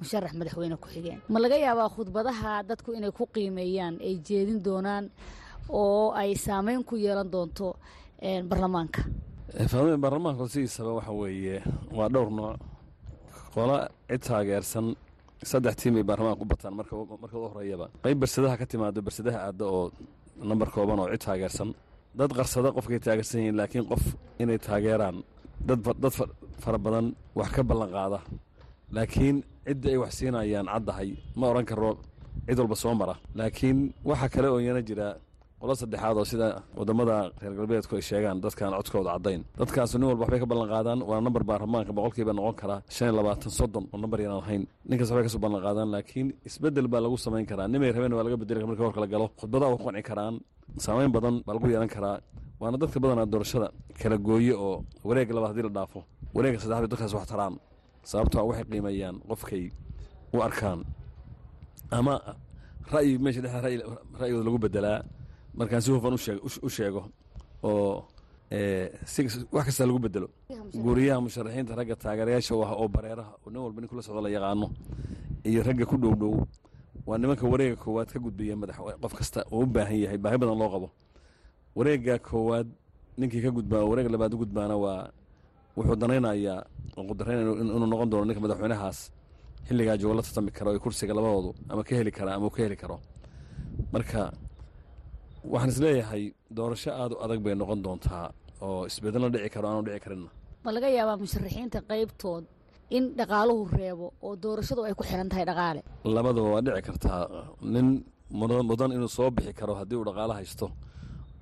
musharax 0.00 0.32
madaxweyne 0.34 0.76
ku-xigeen 0.82 1.18
ma 1.32 1.38
laga 1.42 1.56
yaabaa 1.64 1.88
khudbadaha 1.94 2.62
dadku 2.68 2.90
inay 2.98 3.10
ku 3.18 3.26
qiimeeyaan 3.34 3.94
ay 4.02 4.14
jeedin 4.26 4.58
doonaan 4.66 5.04
oo 5.68 6.10
ay 6.20 6.34
saameyn 6.34 6.82
ku 6.88 6.96
yeelan 6.96 7.30
doonto 7.30 7.76
baarlamaanka 8.50 9.02
baarlamaanka 10.02 10.48
sidiisaba 10.48 10.92
waxa 10.98 11.12
weeye 11.20 11.62
waa 11.96 12.08
dhowr 12.14 12.30
nooc 12.38 12.56
qola 13.54 13.76
cid 14.10 14.22
taageersan 14.28 14.86
saddex 15.50 15.74
tiim 15.80 15.94
ay 16.00 16.04
baarlamaanka 16.08 16.42
u 16.44 16.48
bataan 16.52 16.74
marka 16.78 16.94
u 17.44 17.48
horeyaba 17.54 17.86
qayb 18.04 18.18
bersadaha 18.22 18.54
ka 18.60 18.66
timaado 18.70 19.00
bersadaha 19.06 19.38
aadda 19.48 19.64
oo 19.76 19.84
nambar 20.50 20.68
kooban 20.74 20.98
oo 21.02 21.08
cid 21.12 21.22
taageersan. 21.26 21.68
Dad 22.18 22.30
qarsada 22.38 22.68
qofkay 22.76 22.98
taageersan 23.06 23.38
yihiin 23.40 23.56
laakiin 23.60 23.84
qof 23.90 24.02
inay 24.42 24.58
taageeraan 24.66 25.16
dad 25.68 25.80
fara 26.62 26.78
badan 26.84 27.06
wax 27.38 27.48
ka 27.56 27.62
ballan 27.70 27.90
qaada. 27.96 28.18
Laakiin 28.96 29.36
cidda 29.66 29.88
ay 29.92 29.98
wax 30.02 30.12
siinayaan 30.18 30.66
caddahay 30.72 31.10
ma 31.38 31.44
odhan 31.50 31.66
karo 31.70 31.90
cid 32.46 32.58
walba 32.60 32.76
soo 32.82 32.94
mara. 33.00 33.14
Laakiin 33.38 33.78
waxaa 34.08 34.28
kale 34.34 34.48
oo 34.54 34.60
iyana 34.64 34.82
jira 34.88 35.06
qolo 35.62 35.74
saddexaad 35.80 36.16
oo 36.20 36.26
sida 36.32 36.46
waddamada 36.78 37.16
reer 37.40 37.54
galbeedku 37.58 37.92
ay 37.98 38.02
sheegaan 38.10 38.36
dadkaan 38.44 38.72
codkooda 38.78 39.10
caddayn. 39.14 39.40
Dadkaasu 39.60 39.94
nin 39.98 40.06
walba 40.10 40.22
waxbay 40.24 40.40
ka 40.42 40.46
ballan 40.52 40.68
qaadaan 40.74 40.98
waa 41.08 41.20
nambar 41.26 41.42
baarlamaanka 41.50 41.92
boqolkiiba 41.98 42.32
noqon 42.38 42.54
karaa 42.60 42.80
shan 42.94 43.06
iyo 43.08 43.14
labaatan 43.20 43.50
soddon 43.58 43.84
oo 43.92 43.98
nambar 44.02 44.18
yanaan 44.24 44.42
ahayn 44.44 44.62
ninkaas 44.88 45.08
waxbay 45.10 45.24
ka 45.26 45.30
soo 45.34 45.40
ballan 45.44 45.88
laakiin 45.94 46.28
isbeddel 46.48 46.86
baa 46.92 47.00
lagu 47.04 47.16
samayn 47.26 47.46
karaa. 47.50 47.66
Nimay 47.72 47.90
rabeen 47.94 48.12
waa 48.18 48.24
laga 48.26 48.36
bedeli 48.42 48.66
marka 48.70 48.82
horka 48.86 49.00
la 49.04 49.08
galo. 49.14 49.26
Khudbadaa 49.40 49.68
waa 49.70 49.78
ku 49.80 49.84
qanci 49.88 50.02
karaan 50.10 50.34
saamayn 50.84 51.10
badan 51.16 51.34
baa 51.46 51.54
lagu 51.56 51.66
yeelan 51.72 51.90
karaa. 51.96 52.16
Waana 52.60 52.76
dadka 52.82 52.98
badanaa 53.04 53.26
doorashada 53.32 53.68
kala 54.00 54.16
gooye 54.26 54.54
oo 54.66 54.76
wareegga 55.08 55.32
labaad 55.36 55.50
haddii 55.52 55.66
la 55.68 55.72
dhaafo 55.78 56.00
wareegga 56.36 56.58
saddexaad 56.62 56.82
bay 56.84 56.90
dadkaas 56.92 57.14
wax 57.18 57.26
taraan 57.32 57.54
sababtoo 58.10 58.44
waxay 58.50 58.64
qiimeeyaan 58.70 59.16
qofkay 59.30 59.64
u 60.34 60.38
arkaan. 60.46 60.78
Ama 61.98 62.14
ra'yi 62.94 63.12
meesha 63.24 63.40
dhexda 63.44 63.60
ra'yigooda 64.20 64.44
lagu 64.48 64.58
bedelaa 64.64 64.98
markaan 65.58 65.82
si 65.84 65.90
hufan 65.94 66.14
u 66.66 66.68
sheego 66.76 67.02
oo 67.62 68.04
wax 69.54 69.64
kastaa 69.66 69.86
lagu 69.88 69.98
bedelo 70.04 70.28
guuriyaha 70.84 71.20
musharaxiinta 71.26 71.72
ragga 71.78 71.96
taageerayaasha 72.02 72.52
oo 72.54 72.88
bareeraha 72.94 73.32
oo 73.44 73.48
nin 73.52 73.60
walba 73.64 73.78
nin 73.80 73.88
kula 73.90 74.02
socdo 74.06 74.20
la 74.24 74.30
yaqaano 74.36 74.66
iyo 75.48 75.60
ragga 75.68 75.84
ku 75.90 75.96
dhow 76.02 76.14
dhow 76.20 76.34
waa 77.06 77.18
nimanka 77.18 77.44
wareega 77.52 77.76
koowaad 77.84 78.08
ka 78.14 78.18
gudbaya 78.24 78.54
madax 78.56 78.76
qof 79.02 79.12
kasta 79.18 79.40
oo 79.52 79.62
u 79.64 79.66
baahan 79.74 79.98
yahay 80.04 80.18
baahi 80.24 80.36
badan 80.42 80.58
loo 80.62 80.70
qabo. 80.74 80.88
Wareega 81.76 82.14
koowaad 82.28 82.68
ninkii 83.18 83.42
ka 83.44 83.50
gudbaa 83.56 83.82
wareega 83.90 84.10
labaad 84.14 84.32
u 84.34 84.38
gudbaana 84.42 84.76
waa 84.84 85.10
wuxuu 85.76 85.96
danaynayaa 86.02 86.60
oo 86.96 87.04
qudarayn 87.10 87.40
inuu 87.62 87.86
noqon 87.92 88.08
doono 88.10 88.24
ninka 88.28 88.40
madaxweynahaas 88.44 88.98
xilligaa 89.66 89.96
joogo 90.00 90.14
la 90.18 90.22
tartami 90.26 90.50
karo 90.56 90.68
ee 90.76 90.78
kursiga 90.84 91.14
labadoodu 91.18 91.50
ama 91.70 91.82
ka 91.88 91.92
heli 91.98 92.12
kara 92.18 92.30
ama 92.36 92.46
uu 92.46 92.54
ka 92.56 92.60
heli 92.64 92.76
karo. 92.82 92.96
Marka 93.92 94.20
waxaan 95.44 95.68
is 95.72 95.78
leeyahay 95.84 96.24
doorasho 96.58 96.90
aada 97.02 97.14
u 97.16 97.18
adag 97.24 97.40
bay 97.44 97.54
noqon 97.54 97.80
doontaa 97.86 98.26
oo 98.66 98.86
isbedelna 98.90 99.28
dhici 99.34 99.48
karo 99.54 99.66
aanu 99.68 99.82
dhici 99.86 100.00
karinna. 100.04 100.30
Ma 100.64 100.70
laga 100.76 100.88
yaabaa 100.98 101.16
musharaxiinta 101.24 101.78
qaybtood 101.90 102.44
in 102.96 103.04
dhaqaaluhu 103.18 103.62
reebo 103.78 104.06
oo 104.26 104.32
doorashadu 104.44 104.82
ay 104.88 104.94
ku 104.98 105.02
xiran 105.10 105.28
tahay 105.32 105.44
dhaqaale? 105.50 105.80
Labadaba 106.16 106.48
waa 106.54 106.62
dhici 106.66 106.82
kartaa. 106.88 107.20
Nin 107.74 107.86
mudan 108.70 108.90
inuu 108.96 109.08
soo 109.16 109.30
bixi 109.36 109.52
karo 109.60 109.74
haddii 109.80 109.96
uu 110.00 110.06
dhaqaalo 110.08 110.32
haysto 110.38 110.66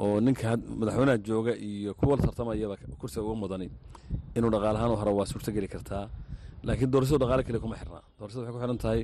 oo 0.02 0.16
ninka 0.26 0.57
madaxweynaha 0.80 1.19
jooga 1.28 1.52
iyo 1.69 1.92
kuwa 2.00 2.16
tartamayaba 2.16 2.76
kursiga 3.00 3.23
uga 3.26 3.35
mudani 3.42 3.66
inuu 4.37 4.50
dhaqaalahaan 4.54 4.90
u 4.95 4.97
haro 5.00 5.12
waa 5.19 5.26
suurtogeli 5.33 5.69
kartaa. 5.75 6.04
Laakiin 6.66 6.90
doorashadu 6.92 7.19
dhaqaale 7.23 7.42
keliya 7.47 7.62
kuma 7.64 7.76
xirnaa 7.80 8.02
doorashadu 8.19 8.40
waxay 8.45 8.54
ku 8.57 8.61
xihan 8.62 8.78
tahay 8.85 9.00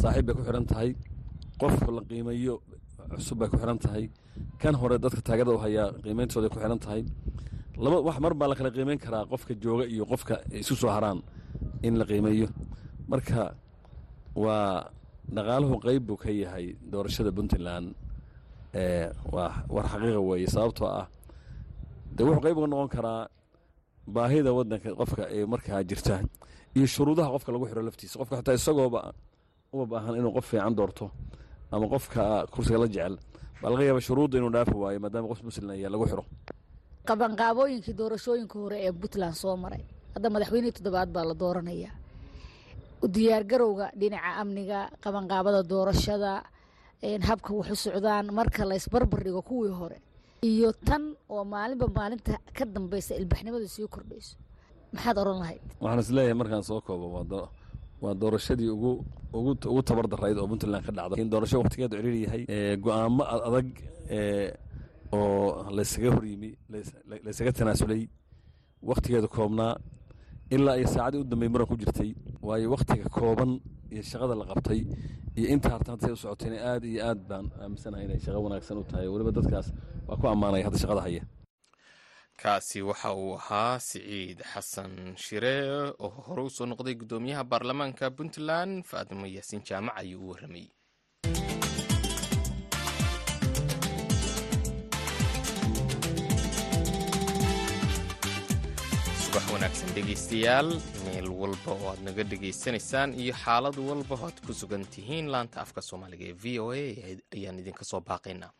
saaxiib 0.00 0.24
bay 0.26 0.34
ku 0.38 0.42
xihan 0.46 0.66
tahay. 0.72 0.90
Qof 1.60 1.74
la 1.96 2.02
qiimeeyo 2.10 2.54
cusub 3.10 3.38
bay 3.40 3.48
ku 3.50 3.56
xihan 3.60 3.78
tahay. 3.84 4.04
Kan 4.60 4.74
hore 4.80 4.96
dadka 5.04 5.20
taageerada 5.26 5.54
u 5.56 5.58
hayaa 5.64 5.88
qiimeyntooday 6.04 6.50
ku 6.52 6.58
xihan 6.62 6.78
tahay. 6.84 7.02
Wax 8.06 8.16
mar 8.24 8.34
baa 8.40 8.48
la 8.50 8.54
kala 8.58 8.70
qiimeyn 8.76 8.98
karaa 9.04 9.24
qofka 9.32 9.52
jooga 9.62 9.84
iyo 9.94 10.04
qofka 10.12 10.34
isu 10.62 10.74
soo 10.76 10.90
haraan 10.96 11.18
in 11.86 11.94
la 12.00 12.04
qiimeeyo. 12.10 12.48
Marka 13.10 13.54
waa 14.44 14.90
dhaqaaluhu 15.36 15.74
qeyb 15.84 16.02
buu 16.06 16.16
ka 16.22 16.30
yahay 16.42 16.66
doorashada 16.92 17.30
puntland 17.36 17.86
war 19.74 19.84
xaqiiqa 19.92 20.20
weeye 20.28 20.46
sababtoo 20.54 20.86
ah 21.00 21.06
dee 22.16 22.24
wuxuu 22.26 22.42
qeyb 22.44 22.56
uga 22.58 22.66
noqon 22.72 22.88
karaa 22.96 23.22
baahida 24.14 24.50
waddanka 24.58 24.90
qofka 25.00 25.22
ee 25.36 25.44
markaa 25.52 25.82
jirta 25.90 26.14
iyo 26.76 26.86
shuruudaha 26.94 27.28
qofka 27.34 27.50
lagu 27.52 27.64
xiro 27.70 27.82
laftiisa. 27.88 28.14
Qofka 28.20 28.34
xataa 28.40 28.54
isagooba 28.60 29.00
uma 29.72 29.84
baahan 29.86 30.14
inuu 30.20 30.32
qof 30.36 30.46
fiican 30.50 30.74
doorto 30.78 31.10
ama 31.72 31.86
qofka 31.92 32.22
kursiga 32.52 32.78
la 32.82 32.88
jecel 32.94 33.14
baa 33.62 33.70
laga 33.72 33.84
yaaba 33.88 34.00
shuruudda 34.06 34.34
inuu 34.38 34.52
dhaafi 34.56 34.74
waayo 34.82 34.98
maadaama 35.04 35.28
qof 35.32 35.40
muslim 35.48 35.70
ayaa 35.76 35.90
lagu 35.94 36.04
xiro. 36.10 36.24
Qabanqaabooyinkii 37.08 37.94
doorashooyinka 38.00 38.56
hore 38.62 38.76
ee 38.86 38.92
puntland 39.00 39.34
soo 39.42 39.56
maray. 39.64 39.82
Hadda 40.14 40.28
madaxweynihii 40.34 40.76
toddobaad 40.76 41.08
baa 41.16 41.24
la 41.30 41.34
dooranayaa 41.42 41.94
u 43.04 43.06
diyaargarowga 43.14 43.86
dhinaca 44.00 44.30
amniga 44.42 44.78
qabanqaabada 45.04 45.60
doorashada 45.72 46.32
habka 47.28 47.50
waxu 47.58 47.76
socdaan 47.86 48.26
marka 48.38 48.62
laysbarbar 48.70 49.20
dhigo 49.24 49.42
kuwii 49.48 49.74
hore. 49.80 49.98
Iyo 50.50 50.72
tan 50.88 51.02
oo 51.34 51.44
maalinba 51.44 51.86
maalinta 51.98 52.34
ka 52.56 52.64
dambeysa 52.74 53.12
ilbaxnimadu 53.20 53.66
sii 53.74 53.88
kordhayso. 53.94 54.36
Maxaad 54.94 55.16
oran 55.22 55.38
lahayd? 55.42 55.62
Waxaan 55.80 56.00
is 56.04 56.10
leeyahay 56.16 56.36
markaan 56.40 56.62
soo 56.68 56.80
koobo 56.86 57.06
waa 58.02 58.14
doorashadii 58.20 58.68
ugu 58.74 59.82
tabar 59.88 60.06
darayd 60.12 60.36
oo 60.38 60.46
puntland 60.50 60.84
ka 60.86 60.92
dhacda 60.96 61.14
in 61.22 61.28
doorasho 61.32 61.56
waqtigeedu 61.62 61.96
ciriiri 61.96 62.20
yahay 62.26 62.42
go'aamo 62.84 63.22
adag 63.46 63.68
oo 65.12 65.70
laysaga 65.76 66.08
horyimi 66.16 66.50
laysaga 67.26 67.52
tanaasulay 67.58 68.02
wakhtigeeda 68.90 69.28
koobnaa 69.36 69.74
ilaa 70.54 70.76
iyo 70.80 70.88
saacadii 70.94 71.20
u 71.22 71.24
dambey 71.30 71.48
muran 71.52 71.66
ku 71.70 71.76
jirtay 71.80 72.10
waayo 72.46 72.66
wakhtiga 72.74 73.06
kooban 73.18 73.50
iyo 73.92 74.02
shaqada 74.10 74.34
la 74.40 74.44
qabtay 74.50 74.80
iyo 75.38 75.46
inta 75.54 75.78
say 76.02 76.12
u 76.12 76.16
socotayna 76.22 76.56
aad 76.70 76.82
iyo 76.84 77.00
aad 77.08 77.20
baan 77.28 77.46
aaminsanahay 77.62 78.04
inay 78.06 78.18
shaqo 78.24 78.38
wanaagsan 78.46 78.78
u 78.82 78.84
tahay. 78.90 79.06
Weliba 79.12 79.30
dadkaas 79.38 79.68
waa 80.08 80.16
ku 80.20 80.26
ammaanaya 80.32 80.64
hadda 80.66 80.78
shaqada 80.82 81.00
haya 81.06 81.22
kaasi 82.42 82.78
waxa 82.88 83.10
uu 83.22 83.32
ahaa 83.40 83.74
siciid 83.88 84.38
xasan 84.52 84.92
shire 85.24 85.56
oo 86.04 86.10
hore 86.26 86.42
u 86.48 86.50
soo 86.56 86.66
noqday 86.70 86.94
guddoomiyaha 87.00 87.42
baarlamaanka 87.52 88.04
puntland 88.16 88.74
faadimo 88.90 89.26
yaasiin 89.36 89.62
jaamac 89.68 89.94
ayuu 90.02 90.22
u 90.26 90.30
warramayy 90.32 90.68
subax 99.24 99.44
wanaagsan 99.52 99.88
dhegaystayaal 99.96 100.68
meel 101.04 101.28
walba 101.40 101.70
oo 101.76 101.86
aad 101.92 102.00
naga 102.06 102.22
dhegaysanaysaan 102.30 103.10
iyo 103.22 103.34
xaalad 103.44 103.76
walba 103.88 104.14
oo 104.16 104.26
aad 104.28 104.38
ku 104.46 104.52
sugan 104.60 104.84
tihiin 104.94 105.26
laanta 105.34 105.56
afka 105.64 105.80
soomaaliga 105.88 106.24
ee 106.30 106.36
v 106.42 106.44
o 106.64 106.66
a 106.72 106.82
ayaan 107.36 107.58
idinka 107.62 107.84
soo 107.90 108.00
baaqaynaa 108.08 108.52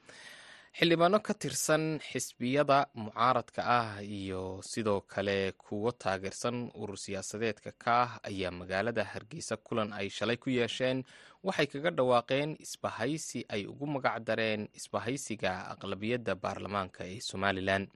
xildhibaano 0.79 1.19
ka 1.27 1.35
tirsan 1.35 1.99
xisbiyada 2.11 2.79
mucaaradka 2.95 3.61
ah 3.79 4.03
iyo 4.03 4.63
sidoo 4.63 5.01
kale 5.13 5.53
kuwo 5.53 5.91
taageersan 5.93 6.71
urur 6.81 6.97
siyaasadeedka 7.05 7.71
ka 7.83 7.93
ah 8.05 8.13
ayaa 8.29 8.51
magaalada 8.61 9.05
hargeysa 9.13 9.57
kulan 9.57 9.91
ay 9.93 10.09
shalay 10.17 10.37
ku 10.37 10.51
yeesheen. 10.51 10.99
Waxay 11.43 11.67
kaga 11.67 11.91
dhawaaqeen 11.91 12.51
isbahaysi 12.65 13.45
ay 13.55 13.67
ugu 13.67 13.87
magac 13.87 14.23
dareen 14.29 14.69
isbahaysiga 14.79 15.53
aqlabiyadda 15.75 16.35
baarlamaanka 16.43 17.03
ee 17.13 17.21
somalilan 17.31 17.89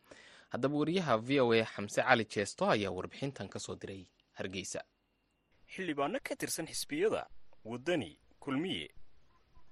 haddaba 0.52 0.74
wariyaha 0.80 1.14
v 1.26 1.40
o 1.40 1.52
a 1.52 1.64
xamse 1.64 2.00
cali 2.02 2.24
jeesto 2.34 2.62
ayaa 2.74 2.90
warbixintan 2.96 3.48
ka 3.48 3.58
soo 3.58 3.76
diray 3.76 4.02
hargeysa. 4.38 4.80
Xildhibaano 5.72 6.18
ka 6.26 6.34
tirsan 6.36 6.66
xisbiyada 6.66 7.22
waddani 7.64 8.10
kulmiye 8.42 8.88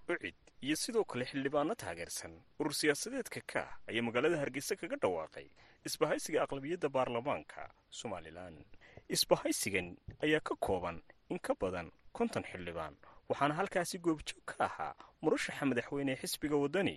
ucid 0.08 0.36
iyo 0.66 0.76
sidoo 0.82 1.04
kale 1.10 1.24
xildhibaano 1.30 1.74
taageersan 1.82 2.32
urur 2.60 2.74
siyaasadeedka 2.80 3.40
ka 3.52 3.62
ayaa 3.90 4.02
magaalada 4.06 4.36
hargeysa 4.42 4.74
kaga 4.80 4.96
dhawaaqay 5.02 5.46
isbahaysiga 5.88 6.38
aqlabiyadda 6.44 6.88
baarlamaanka 6.96 7.62
somalilan 8.00 8.54
isbahaysigan 9.14 9.88
ayaa 10.24 10.40
ka 10.48 10.54
kooban 10.66 11.02
in 11.32 11.38
ka 11.46 11.52
badan 11.60 11.88
konton 12.16 12.44
xildhibaan 12.50 12.94
waxaana 13.28 13.54
halkaasi 13.60 13.98
goobjoog 14.04 14.44
ka 14.50 14.56
ahaa 14.68 14.94
murashaxa 15.22 15.64
madaxweyne 15.70 16.14
xisbiga 16.22 16.56
waddani. 16.62 16.96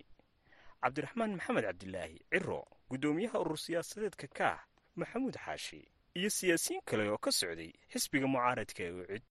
Cabdiraxmaan 0.86 1.34
maxamed 1.38 1.63
cabdilaahi 1.65 2.17
ciro 2.31 2.62
guddoomiyaha 2.89 3.38
urur 3.43 3.57
siyaasadeedka 3.65 4.27
kaah 4.38 4.60
maxamuud 5.00 5.36
xaashi 5.45 5.81
iyo 6.19 6.29
siyaasiyiin 6.29 6.84
kale 6.86 7.10
oo 7.10 7.17
ka 7.17 7.31
socday 7.31 7.72
xisbiga 7.91 8.27
mucaaradka 8.27 8.81
ee 8.84 8.91
ucid 9.01 9.24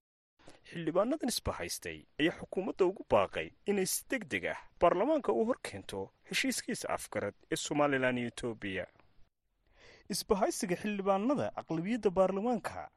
xildhibaanadan 0.69 1.29
isbahaystay 1.33 1.97
ayaa 2.19 2.37
xukuumadda 2.39 2.85
ugu 2.89 3.03
baaqay 3.13 3.47
inay 3.69 3.85
si 3.93 4.03
deg 4.11 4.23
deg 4.33 4.45
ah 4.53 4.59
baarlamaanka 4.81 5.31
u 5.39 5.45
hor 5.47 5.59
keento 5.67 5.99
heshiiskiisa 6.29 6.89
afgarad 6.97 7.35
ee 7.51 7.55
somalilan 7.65 8.17
iyo 8.17 8.27
etoobiya 8.33 8.85
isbahaysiga 10.13 10.75
xildhibaanada 10.81 11.47
aqlabiyadda 11.61 12.09
baarlamaanka 12.17 12.89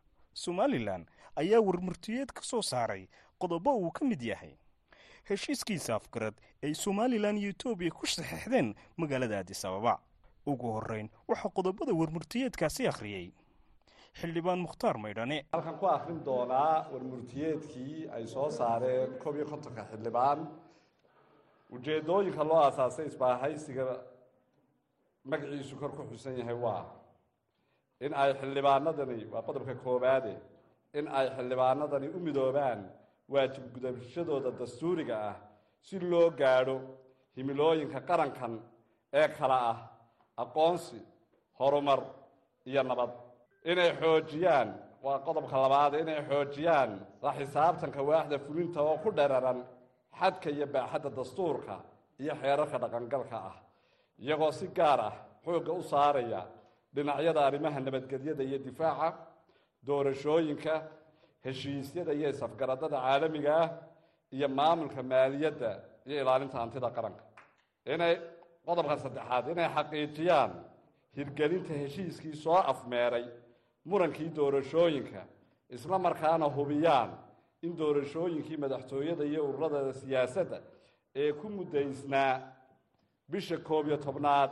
somalilan 0.45 1.03
ayaa 1.43 1.61
warmurtiyeed 1.69 2.31
ka 2.37 2.43
soo 2.51 2.63
saaray 2.63 3.05
qodobo 3.39 3.71
uu 3.79 3.91
ka 3.91 4.05
mid 4.05 4.23
yahay. 4.23 4.55
Heshiiskiisa 5.29 5.95
afgarad 5.95 6.35
ay 6.63 6.75
somalilan 6.75 7.37
iyo 7.39 7.51
etoobiya 7.55 7.91
ku 7.91 8.07
saxeixdeen 8.07 8.75
magaalada 8.97 9.39
addis 9.39 9.65
ababa 9.65 9.95
ugu 10.47 10.67
horrayn 10.77 11.09
waxaa 11.29 11.53
qodobada 11.57 11.93
warmurtiyeedkaasi 12.01 12.89
akhriyey 12.89 13.29
xildhibaan 14.21 14.59
mukhtaar 14.67 14.97
maydhane 15.05 15.39
halkan 15.53 15.77
ku 15.81 15.87
akhrin 15.97 16.21
doonaa 16.29 16.75
warmurtiyeedkii 16.93 18.09
ay 18.17 18.25
soo 18.35 18.49
saareen 18.59 19.11
koob 19.23 19.35
iyo 19.37 19.47
kontonka 19.53 19.83
xildhibaan. 19.91 20.39
Ujeeddooyinka 21.75 22.43
loo 22.51 22.61
aasaasay 22.67 23.07
isbaahaysiga 23.11 23.85
magaciisu 25.31 25.75
kor 25.81 25.91
ku 25.97 26.03
xusan 26.11 26.35
yahay 26.41 26.55
waa 26.65 26.85
in 28.05 28.13
ay 28.23 28.31
xildhibaanadani 28.41 29.19
waa 29.33 29.43
qodobka 29.47 29.75
koowaade 29.85 30.33
in 30.99 31.07
ay 31.19 31.27
xildhibaanadani 31.37 32.09
u 32.17 32.19
midoobaan 32.27 32.81
waajib 33.33 33.65
gudashadooda 33.75 34.51
dastuuriga 34.61 35.17
ah 35.31 35.37
si 35.87 35.97
loo 36.11 36.31
gaadho 36.41 36.77
himilooyinka 37.37 38.01
qarankan 38.09 38.55
ee 39.21 39.29
kala 39.39 39.59
ah 39.73 39.79
aqoonsi 40.43 40.99
horumar 41.59 42.01
iyo 42.71 42.83
nabad 42.91 43.13
inay 43.65 43.91
xoojiyaan. 44.01 44.69
Waa 45.03 45.19
qodobka 45.27 45.57
labaad 45.63 45.95
inay 45.95 46.23
xoojiyaan. 46.29 46.91
La 47.23 47.33
xisaabtanka 47.33 48.03
waaxda 48.03 48.39
fulinta 48.39 48.83
oo 48.83 48.99
ku 48.99 49.11
dheraran 49.17 49.65
xadka 50.21 50.51
iyo 50.51 50.67
baaxadda 50.67 51.11
dastuurka 51.17 51.77
iyo 52.21 52.35
xeerarka 52.41 52.79
dhaqangalka 52.79 53.37
ah. 53.51 53.57
Iyagoo 54.19 54.53
si 54.53 54.67
gaar 54.69 55.01
ah 55.01 55.15
xoogga 55.45 55.73
u 55.73 55.83
saaraya 55.83 56.43
dhinacyada 56.95 57.41
arrimaha 57.47 57.81
nabadgelyada 57.81 58.43
iyo 58.43 58.59
difaaca 58.59 59.09
doorashooyinka 59.87 60.75
heshiisyada 61.45 62.13
iyo 62.19 62.29
isafgaradada 62.35 62.99
caalamiga 63.01 63.53
ah 63.63 63.69
iyo 64.33 64.49
maamulka 64.49 65.03
maaliyadda 65.03 65.71
iyo 66.07 66.17
ilaalinta 66.23 66.59
hantida 66.59 66.91
qaranka. 66.97 67.23
Inay 67.87 68.15
qodobka 68.67 68.97
saddexaad 69.05 69.45
inay 69.53 69.69
xaqiijiyaan 69.77 70.51
hirgelinta 71.17 71.73
heshiiskii 71.83 72.35
soo 72.45 72.59
afmeeray 72.73 73.25
murankii 73.91 74.31
doorashooyinka 74.39 75.21
isla 75.77 75.97
markaana 76.07 76.47
hubiyaan 76.57 77.11
in 77.67 77.73
doorashooyinkii 77.81 78.57
madaxtooyada 78.65 79.25
iyo 79.31 79.41
ururada 79.49 79.93
siyaasadda 80.01 80.59
ee 81.23 81.33
ku 81.41 81.47
muddaysnaa 81.57 82.33
bisha 83.33 83.57
koob 83.69 83.85
iyo 83.89 83.97
tobnaad 84.07 84.51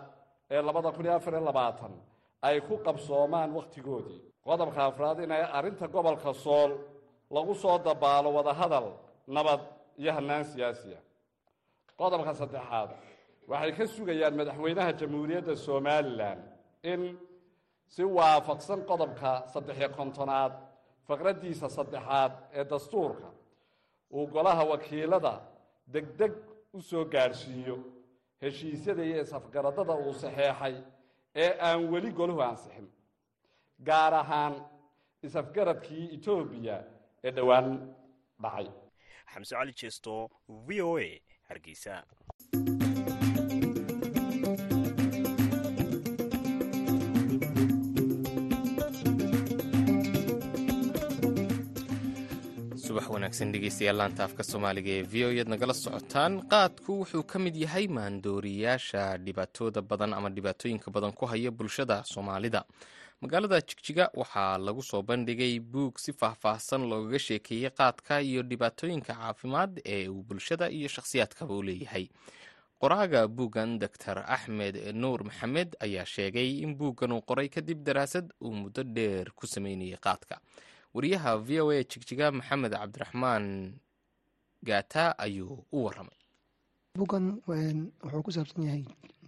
ee 0.54 0.60
labada 0.68 0.90
kun 0.94 1.04
iyo 1.06 1.14
afar 1.18 1.32
iyo 1.34 1.44
labaatan 1.50 1.92
ay 2.48 2.56
ku 2.68 2.74
qabsoomaan 2.86 3.50
wakhtigoodii 3.58 4.20
qodobka 4.46 4.80
afraad 4.90 5.18
inay 5.26 5.42
arrinta 5.58 5.86
gobolka 5.94 6.30
sool 6.44 6.70
lagu 7.36 7.54
soo 7.62 7.78
dabaalo 7.86 8.28
wadahadal 8.38 8.86
nabad 9.36 9.60
iyo 10.02 10.12
hannaan 10.16 10.44
siyaasiya. 10.44 11.00
Qodobka 12.00 12.32
saddexaad 12.40 12.90
waxay 13.50 13.72
ka 13.78 13.84
sugayaan 13.94 14.34
madaxweynaha 14.40 14.92
jamhuuriyadda 15.00 15.54
somalilan 15.66 16.38
in 16.92 17.00
si 17.94 18.02
waafaqsan 18.16 18.80
qodobka 18.90 19.30
saddex-iyo 19.52 19.88
kontonaad 19.98 20.52
faqraddiisa 21.08 21.66
saddexaad 21.78 22.32
ee 22.58 22.64
dastuurka 22.72 23.28
uu 24.16 24.26
golaha 24.34 24.64
wakiilada 24.72 25.34
degdeg 25.94 26.32
u 26.76 26.80
soo 26.90 27.04
gaadhsiiyo 27.14 27.76
heshiisyada 28.42 29.02
iyo 29.08 29.18
isafgaradada 29.26 29.94
uu 30.04 30.14
saxeexay 30.22 30.74
ee 31.44 31.50
aan 31.66 31.80
weli 31.92 32.10
golahu 32.18 32.42
ansixin 32.50 32.88
gaar 33.88 34.14
ahaan 34.22 34.54
isafgaradkii 35.26 36.04
etoobiya 36.16 36.76
ee 37.26 37.30
dhowaan 37.36 37.68
dhacay. 38.42 38.68
Xamse 39.32 39.54
cali 39.58 39.72
jeesto 39.80 40.12
v 40.66 40.68
o 40.82 40.98
a 40.98 41.08
hargeysa 41.48 41.94
subax 52.96 53.10
wanaagsan 53.12 53.52
dhegeystayaal 53.52 53.96
laanta 54.00 54.24
afka 54.24 54.42
soomaaliga 54.50 54.90
ee 54.98 55.02
v 55.12 55.24
o 55.24 55.30
eed 55.32 55.48
nagala 55.52 55.74
socotaan. 55.74 56.32
Qaadku 56.52 56.92
wuxuu 57.00 57.22
ka 57.32 57.38
mid 57.38 57.56
yahay 57.56 57.86
maandooriyaasha 57.88 59.18
dhibaatooda 59.18 59.82
badan 59.82 60.14
ama 60.14 60.30
dhibaatooyinka 60.30 60.90
badan 60.90 61.12
ku 61.12 61.26
haya 61.26 61.50
bulshada 61.50 62.02
soomaalida. 62.04 62.64
Magaalada 63.20 63.60
jigjiga 63.60 64.08
waxaa 64.14 64.58
lagu 64.58 64.82
soo 64.82 65.02
bandhigay 65.02 65.60
buug 65.60 65.98
si 65.98 66.12
faahfaahsan 66.12 66.88
loogaga 66.88 67.18
sheekeeyey 67.18 67.70
qaadka 67.70 68.20
iyo 68.22 68.42
dhibaatooyinka 68.42 69.12
caafimaad 69.14 69.80
ee 69.84 70.08
uu 70.08 70.22
bulshada 70.22 70.70
iyo 70.70 70.88
shakhsiyaadkaba 70.88 71.54
u 71.54 71.62
leeyahay. 71.62 72.08
Qoraaga 72.80 73.28
buuggan 73.28 73.78
doctor 73.78 74.24
axmed 74.26 74.76
nuur 74.94 75.24
maxamed 75.24 75.76
ayaa 75.80 76.04
sheegay 76.04 76.58
in 76.64 76.74
buuggan 76.76 77.12
uu 77.12 77.20
qoray 77.22 77.48
kadib 77.48 77.84
daraasad 77.84 78.32
uu 78.40 78.52
muddo 78.52 78.82
dheer 78.84 79.30
ku 79.36 79.46
sameynayay 79.46 79.96
qaadka 80.00 80.40
wariyaha 80.96 81.30
v 81.46 81.60
o 81.60 81.70
a 81.76 81.84
jigjiga 81.90 82.26
maxamed 82.38 82.72
cabdiraxmaan 82.80 83.44
gaata 84.68 85.04
ayuu 85.24 85.54
u 85.72 85.78
waramay 85.84 86.18
bugan 86.98 87.24
wuxuu 87.46 88.22
ku 88.26 88.30
saabsan 88.36 88.62
yahay 88.68 88.84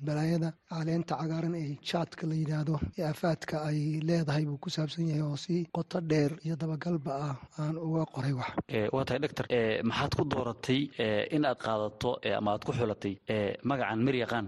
balaayada 0.07 0.53
caleenta 0.71 1.15
cagaaran 1.21 1.55
ee 1.55 1.77
jaadka 1.91 2.27
la 2.31 2.35
yidhaahdo 2.41 2.75
ee 2.99 3.05
afaadka 3.13 3.57
ay 3.69 3.79
leedahay 4.09 4.45
buu 4.49 4.59
ku 4.65 4.71
saabsan 4.71 5.09
yahay 5.09 5.23
oo 5.23 5.37
si 5.37 5.67
qoto 5.77 6.01
dheer 6.11 6.33
iyo 6.45 6.57
dabagalba 6.57 7.13
ah 7.29 7.37
aan 7.63 7.77
uga 7.87 8.05
qoray 8.15 8.33
wax. 8.41 8.51
Waa 8.95 9.05
tahay 9.05 9.21
doctor. 9.25 9.47
Maxaad 9.91 10.13
ku 10.19 10.25
dooratay 10.33 10.81
in 11.37 11.45
aad 11.45 11.59
qaadato 11.67 12.11
ama 12.39 12.51
aad 12.55 12.63
ku 12.67 12.73
xulatay 12.79 13.15
magacan 13.71 14.01
miryaqaan 14.07 14.47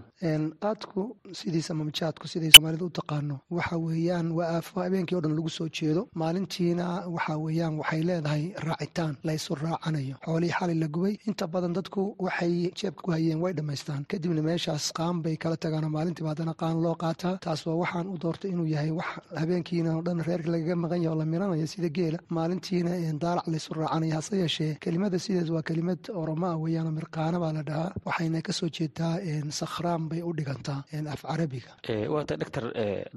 qaadku 0.65 1.03
sidiisa 1.41 1.75
mamajaadku 1.75 2.27
siday 2.33 2.51
soomaalida 2.55 2.85
u 2.85 2.91
taqaano 3.01 3.37
waxa 3.59 3.77
weeyaan 3.87 4.29
waa 4.39 4.49
aafo 4.57 4.81
habeenkii 4.85 5.17
o 5.17 5.21
dhan 5.21 5.35
lagu 5.39 5.49
soo 5.59 5.69
jeedo. 5.79 6.03
Maalintiina 6.15 6.87
waxa 7.17 7.35
weeyaan 7.45 7.75
waxay 7.81 8.03
leedahay 8.09 8.45
raacitaan 8.67 9.17
la 9.27 9.33
ysu 9.39 9.55
raacanayo. 9.55 10.17
Xoolihii 10.27 10.55
xalay 10.59 10.77
la 10.83 10.89
gubay 10.95 11.15
inta 11.29 11.47
badan 11.47 11.73
dadku 11.79 12.03
waxay 12.27 12.71
jeebka 12.79 13.03
ku 13.05 13.11
hayeen 13.15 13.41
way 13.45 13.53
dhammaystaan. 13.59 14.05
Kadibna 14.11 14.43
meeshaas 14.43 14.93
qaan 14.99 15.23
bay 15.25 15.37
kala 15.43 15.57
tagaanoo 15.65 15.91
maalintiiba 15.97 16.31
haddana 16.33 16.55
qaan 16.63 16.77
loo 16.85 16.95
qaataa 17.03 17.35
taas 17.45 17.61
waxaan 17.67 18.07
u 18.13 18.17
doortay 18.23 18.51
inuu 18.55 18.67
yahay 18.75 18.91
wax 18.99 19.11
habeenkiina 19.41 19.91
oo 19.97 20.03
dhan 20.07 20.21
reerka 20.29 20.51
lagaga 20.55 20.77
maqan 20.85 21.03
yahay 21.05 21.15
oo 21.15 21.19
la 21.21 21.27
miranayo 21.33 21.67
sida 21.73 21.89
geela. 21.97 22.19
Maalintiina 22.37 22.91
daalac 23.25 23.47
laysu 23.53 23.75
raacanaya 23.81 24.15
hase 24.19 24.35
yeeshee 24.43 24.73
kelimada 24.85 25.19
sideed 25.25 25.49
waa 25.55 25.63
kelimad 25.71 26.01
oroma 26.23 26.49
ah 26.53 26.59
weeyaanoo 26.65 26.93
mirqaana 26.99 27.39
baa 27.45 27.53
la 27.59 27.63
dhahaa. 27.69 27.93
Waxayna 28.07 28.43
ka 28.47 28.53
soo 28.59 28.69
jeedaa 28.79 29.15
sakhraan 29.61 30.09
bay 30.11 30.23
u 30.23 30.33
dhigantaa 30.39 30.79
af 31.15 31.23
carabiga. 31.31 31.71
Waa 32.15 32.25
tahay 32.29 32.39
doctor 32.43 32.65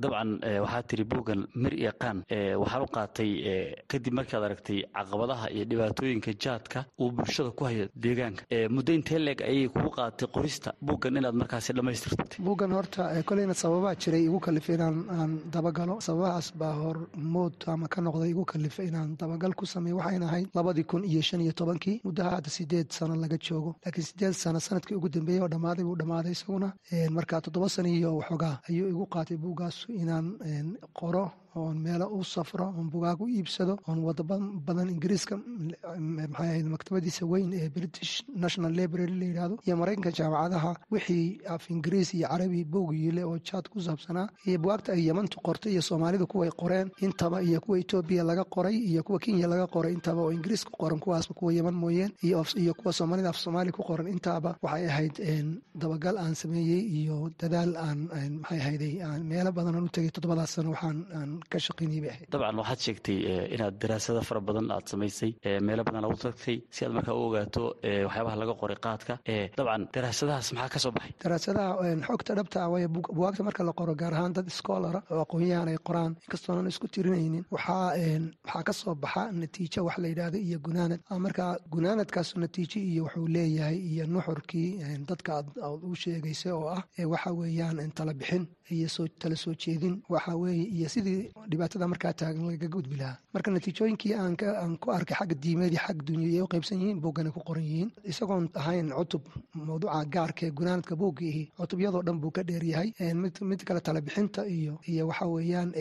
dabcan 0.04 0.30
waxaa 0.64 0.84
tiri 0.90 1.04
buuggan 1.12 1.42
mir 1.64 1.74
iyo 1.82 1.92
qaan. 2.02 2.18
Waxaad 2.62 2.82
u 2.86 2.90
qaatay 2.98 3.30
kadib 3.92 4.14
markaad 4.20 4.44
aragtay 4.48 4.80
caqabadaha 4.98 5.46
iyo 5.56 5.66
dhibaatooyinka 5.72 6.32
jaadka 6.44 6.80
uu 7.02 7.12
bulshada 7.12 7.52
ku 7.58 7.64
hayo 7.70 7.86
deegaanka. 8.04 8.44
Muddo 8.76 8.92
intee 8.98 9.20
leeg 9.20 9.40
ayay 9.42 9.68
kugu 9.74 9.90
qaadatay 9.98 10.28
qorista 10.36 10.70
buuggan 10.88 11.18
inaad 11.20 11.36
markaasi 11.42 11.74
dhammaystirtay 11.78 12.13
buuggan 12.46 12.72
horta 12.72 13.04
koleyna 13.26 13.54
sababaa 13.54 13.96
jiray 13.96 14.24
igu 14.26 14.40
kalifay 14.40 14.76
inaan 14.76 14.98
aan 15.10 15.32
dabagalo. 15.54 16.00
Sababahaas 16.02 16.52
baa 16.62 16.74
hor 16.74 16.98
mood 17.16 17.54
ama 17.68 17.88
ka 17.88 18.02
noqday 18.02 18.30
igu 18.34 18.46
kalifay 18.46 18.88
inaan 18.88 19.16
dabagal 19.18 19.54
ku 19.56 19.66
sameeyo 19.66 19.98
waxayna 19.98 20.26
ahayd 20.30 20.48
labadii 20.56 20.84
kun 20.84 21.04
iyo 21.04 21.22
shan 21.22 21.42
iyo 21.42 21.52
tobankii 21.54 22.02
muddaha 22.06 22.30
hadda 22.38 22.50
sideed 22.50 22.92
sano 22.92 23.16
laga 23.16 23.38
joogo. 23.38 23.76
Laakiin 23.86 24.06
sideed 24.10 24.34
sano 24.34 24.60
sannadkii 24.60 24.96
ugu 24.96 25.10
dambeeyey 25.10 25.42
oo 25.42 25.48
dhammaaday 25.54 25.84
buu 25.84 25.96
dhammaaday 26.02 26.32
isaguna 26.32 26.74
marka 27.12 27.42
toddoba 27.42 27.70
sano 27.70 27.90
iyo 27.90 28.18
waxoogaa 28.18 28.60
ayuu 28.70 28.90
igu 28.94 29.06
qaatay 29.14 29.38
buuggaas 29.38 29.78
inaan 29.90 30.28
qoro 31.00 31.32
oon 31.56 31.78
meelo 31.86 32.06
u 32.18 32.24
safro 32.24 32.66
oon 32.78 32.90
bugaag 32.94 33.22
u 33.22 33.28
iibsado 33.30 33.78
oon 33.88 34.00
wadaba 34.08 34.36
badan 34.68 34.90
ingiriiska 34.90 35.36
maxay 35.38 36.48
ahayd 36.50 36.66
maktabadiisa 36.74 37.26
weyn 37.26 37.54
ee 37.54 37.70
british 37.70 38.24
national 38.44 38.72
library 38.80 39.14
la 39.20 39.26
yidhahdo 39.26 39.56
iyo 39.66 39.76
maraykanka 39.78 40.12
jaamacadaha. 40.18 40.72
Wixii 40.92 41.40
af 41.54 41.70
ingiriis 41.70 42.14
iyo 42.14 42.28
carabi 42.28 42.64
bowgiile 42.66 43.24
oo 43.26 43.38
jaad 43.48 43.66
ku 43.70 43.82
saabsanaa 43.82 44.28
iyo 44.48 44.58
bugaagta 44.60 44.92
ay 44.94 45.02
yemantu 45.08 45.38
qortay 45.46 45.72
iyo 45.74 45.82
soomaalidu 45.82 46.28
kuway 46.28 46.50
qoreen 46.62 46.90
intaba 47.06 47.42
iyo 47.42 47.60
kuwa 47.62 47.80
etoobiya 47.80 48.24
laga 48.24 48.44
qoray 48.44 48.76
iyo 48.90 49.04
kuwa 49.04 49.20
kenya 49.20 49.48
laga 49.48 49.68
qoray 49.68 49.94
intaba 49.94 50.22
oo 50.22 50.32
ingiriis 50.32 50.64
ku 50.66 50.72
qoran 50.82 51.00
kuwaasba 51.00 51.34
kuwa 51.34 51.54
yeman 51.54 51.74
mooyeen 51.76 52.12
iyo 52.22 52.74
kuwa 52.80 52.94
soomaalida 52.94 53.30
af 53.30 53.38
soomaali 53.38 53.72
ku 53.72 53.84
qoran 53.84 54.08
intaaba 54.08 54.58
waxay 54.62 54.86
ahayd 54.90 55.16
dabagal 55.76 56.18
aan 56.18 56.36
sameeyey 56.36 56.82
iyo 57.00 57.30
dadaal 57.40 57.76
aan 57.78 58.00
maxay 58.42 58.60
ahayday 58.60 58.94
meelo 59.24 59.52
badan 59.52 59.76
aan 59.76 59.84
u 59.86 59.90
tegay 59.90 60.12
toddobadaas 60.12 60.52
sano 60.56 60.70
waxaan 60.72 61.40
dabcan 61.52 62.56
waxaad 62.62 62.80
sheegtay 62.86 63.18
inaad 63.56 63.76
daraasado 63.82 64.22
fara 64.22 64.40
badan 64.42 64.72
aad 64.72 64.86
samaysay 64.92 65.32
meelo 65.68 65.84
badan 65.88 66.02
lagu 66.06 66.16
tagtay 66.24 66.58
si 66.76 66.86
aad 66.86 66.94
markaa 66.98 67.14
u 67.20 67.24
ogaato 67.28 67.64
waxyaabaha 68.08 68.36
laga 68.42 68.54
qoray 68.62 68.78
qaadka. 68.86 69.14
Dabcan 69.58 69.88
daraasadahaas 69.96 70.48
maxaa 70.54 70.70
ka 70.74 70.80
soo 70.84 70.92
baxay? 70.96 71.12
Daraasadaha 71.24 71.72
xogta 72.08 72.32
dhabta 72.38 72.58
ah 72.66 72.70
waay 72.74 72.88
bugaagta 72.88 73.44
marka 73.48 73.64
la 73.68 73.74
qoro 73.80 73.94
gaar 74.02 74.14
ahaan 74.14 74.34
dad 74.38 74.48
schoolara 74.60 75.00
oo 75.12 75.22
aqoon-yahan 75.26 75.68
ay 75.74 75.78
qoraan 75.88 76.12
inkastoonan 76.26 76.68
isku 76.72 76.88
tirinaynin 76.94 77.44
waxaa 77.56 77.94
waxaa 78.46 78.64
ka 78.68 78.74
soo 78.74 78.96
baxa 79.04 79.24
natiijo 79.32 79.80
wax 79.88 79.98
la 80.04 80.08
yidhaahdo 80.12 80.38
iyo 80.48 80.58
gunaanad. 80.66 81.00
Marka 81.26 81.46
gunaanadkaas 81.74 82.36
natiijo 82.44 82.80
iyo 82.92 83.04
wuxuu 83.06 83.28
leeyahay 83.36 83.78
iyo 83.92 84.06
nuxurkii 84.14 84.70
dadka 85.10 85.32
aad 85.38 85.48
u 85.90 85.96
sheegaysa 85.96 86.50
oo 86.56 86.68
ah 86.78 86.82
waxa 87.14 87.32
weeyaan 87.40 87.92
tala 87.98 88.14
bixin 88.14 88.46
iyo 88.72 88.88
tala 89.22 89.36
soo 89.36 89.54
jeedin. 89.64 89.96
Waxa 90.10 90.36
weeye 90.42 90.66
iyo 90.78 90.88
sidii 90.90 91.22
dhibaatada 91.52 91.86
markaa 91.92 92.14
taagan 92.20 92.44
lagaga 92.50 92.68
gudbi 92.76 92.96
lahaa 93.02 93.18
marka 93.34 93.52
natiijooyinkii 93.52 94.14
aan 94.16 94.78
ku 94.82 94.92
arkay 94.92 95.16
xagga 95.20 95.36
diimeed 95.44 95.74
xag 95.86 95.98
dunyay 96.08 96.42
u 96.42 96.48
qaybsan 96.54 96.80
yihiin 96.82 97.00
buuggana 97.02 97.32
ku 97.32 97.40
qoran 97.48 97.64
yihiin. 97.64 97.90
Isagoon 98.12 98.50
ahayn 98.62 98.90
cutub 98.98 99.24
mawduuca 99.54 100.06
gaarka 100.16 100.46
ee 100.48 100.52
gunaanadka 100.52 100.96
buugga 100.96 101.24
ihi 101.26 101.44
cutubyadoo 101.58 102.04
dhan 102.08 102.20
buu 102.22 102.32
ka 102.32 102.44
dheeryahay 102.44 102.90
mid 103.14 103.64
kale 103.68 103.82
tala 103.82 104.02
bixinta 104.02 104.46
iyo 104.48 104.78
iyo 104.88 105.08
waxa 105.08 105.26
weeyaan 105.28 105.72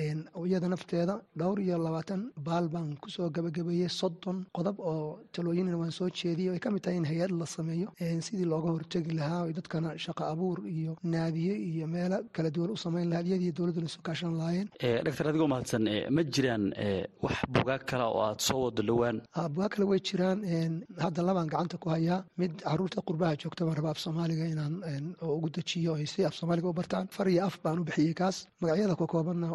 iyada 0.47 0.69
nafteeda 0.69 1.15
dhowr 1.39 1.59
iyo 1.61 1.77
labaatan 1.79 2.23
baal 2.47 2.69
baan 2.69 2.97
ku 3.03 3.11
soo 3.11 3.29
gabagabeeyey 3.31 3.89
soddon 3.89 4.47
qodob 4.57 4.77
oo 4.81 5.19
talooyinna 5.33 5.77
waan 5.77 5.93
soo 5.99 6.09
jeediyey 6.09 6.53
ay 6.55 6.59
ka 6.59 6.71
mid 6.71 6.83
tahay 6.83 6.97
in 6.97 7.05
hay'ad 7.05 7.31
la 7.41 7.47
sameeyo. 7.47 7.89
Sidii 8.27 8.45
looga 8.53 8.71
hortegi 8.73 9.13
lahaa 9.21 9.53
dadkana 9.53 9.93
shaqo 9.99 10.25
abuur 10.33 10.59
iyo 10.67 10.97
naadiye 11.05 11.55
iyo 11.69 11.87
meelo 11.87 12.19
kala 12.33 12.51
duwan 12.51 12.71
u 12.71 12.77
samayn 12.77 13.11
lahaa 13.13 13.23
iyadiyo 13.29 13.53
dowladda 13.53 13.81
la 13.81 13.87
isu 13.93 14.01
kaashan 14.03 14.35
lahaayeen. 14.41 14.69
Doctor 15.05 15.29
adigoo 15.29 15.49
mahadsan 15.53 15.85
ma 16.17 16.23
jiraan 16.35 16.65
wax 17.23 17.42
bugaag 17.49 17.85
kale 17.87 18.05
oo 18.05 18.21
aad 18.23 18.41
soo 18.41 18.61
wado 18.65 18.83
dhowaan. 18.83 19.21
Bugaag 19.55 19.71
kale 19.75 19.85
way 19.87 19.99
jiraan 20.01 20.41
hadda 20.99 21.23
labaan 21.23 21.49
gacanta 21.49 21.77
ku 21.79 21.89
hayaa 21.91 22.25
mid 22.39 22.53
carruurta 22.63 23.03
qurbaha 23.03 23.37
joogta 23.37 23.65
baan 23.67 23.77
rabaa 23.77 23.91
af 23.95 23.99
soomaaliga 23.99 24.45
inaan 24.47 25.15
ugu 25.23 25.49
dejiyo 25.51 25.95
ay 25.95 26.07
si 26.07 26.25
af 26.25 26.35
soomaaliga 26.35 26.69
u 26.69 26.73
bartaan. 26.73 27.09
Far 27.11 27.29
iyo 27.29 27.47
af 27.47 27.59
baan 27.63 27.79
u 27.81 27.85
bixiyey 27.85 28.15
kaas. 28.15 28.47
Magacyada 28.61 28.97
ka 28.97 29.07
koobanna 29.07 29.49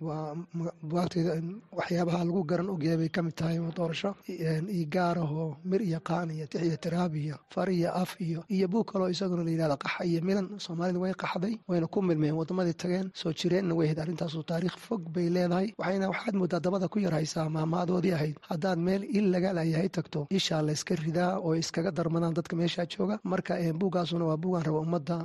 waa 0.00 0.34
bugaagtayda 0.82 1.32
waxyaabaha 1.72 2.24
lagu 2.24 2.44
garan 2.44 2.68
ogyahay 2.70 2.96
bay 2.98 3.08
ka 3.08 3.22
mid 3.22 3.34
tahay 3.34 3.58
doorasho? 3.76 4.14
Iyo 4.28 4.86
gaarahoo 4.94 5.56
mir 5.64 5.80
iyo 5.82 6.00
qaan 6.00 6.30
iyo 6.30 6.46
tix 6.46 6.62
iyo 6.62 6.76
tiraab 6.76 7.14
iyo 7.14 7.36
far 7.50 7.68
iyo 7.70 7.90
af 7.94 8.16
iyo 8.20 8.44
iyo 8.48 8.68
buug 8.68 8.86
kaloo 8.92 9.08
isaguna 9.08 9.44
la 9.44 9.50
yidhahda 9.50 9.76
qaxa 9.76 10.04
iyo 10.04 10.20
milan. 10.22 10.46
Soomaalida 10.58 10.98
way 10.98 11.12
qaxday 11.14 11.54
wayna 11.68 11.86
ku 11.86 12.02
milmeen 12.02 12.34
waddamadii 12.34 12.74
tageen 12.74 13.10
soo 13.14 13.32
jireenna 13.32 13.74
way 13.74 13.86
ahayd 13.86 13.98
arrintaasu 13.98 14.42
taariikh 14.44 14.76
fog 14.78 15.02
bay 15.14 15.28
leedahay. 15.30 15.72
Waxayna 15.78 16.08
waxaad 16.12 16.34
moodaa 16.34 16.60
dabada 16.60 16.88
ku 16.88 16.98
yar 17.00 17.14
haysaa 17.30 17.48
maamaadoodii 17.50 18.12
ahayd. 18.12 18.36
Haddaad 18.48 18.78
meel 18.78 19.02
il 19.04 19.30
laga 19.30 19.52
layahay 19.52 19.88
tagto. 19.88 20.26
Ishaa 20.30 20.62
layska 20.62 20.94
ridaa 20.96 21.38
oo 21.38 21.54
iskaga 21.54 21.90
darmadaan 21.90 22.34
dadka 22.34 22.56
meeshaa 22.56 22.86
jooga. 22.86 23.18
Marka 23.24 23.54
buuggaasuna 23.78 24.24
waa 24.24 24.36
buugaan 24.36 24.64
raba 24.64 24.78
ummadda 24.80 25.16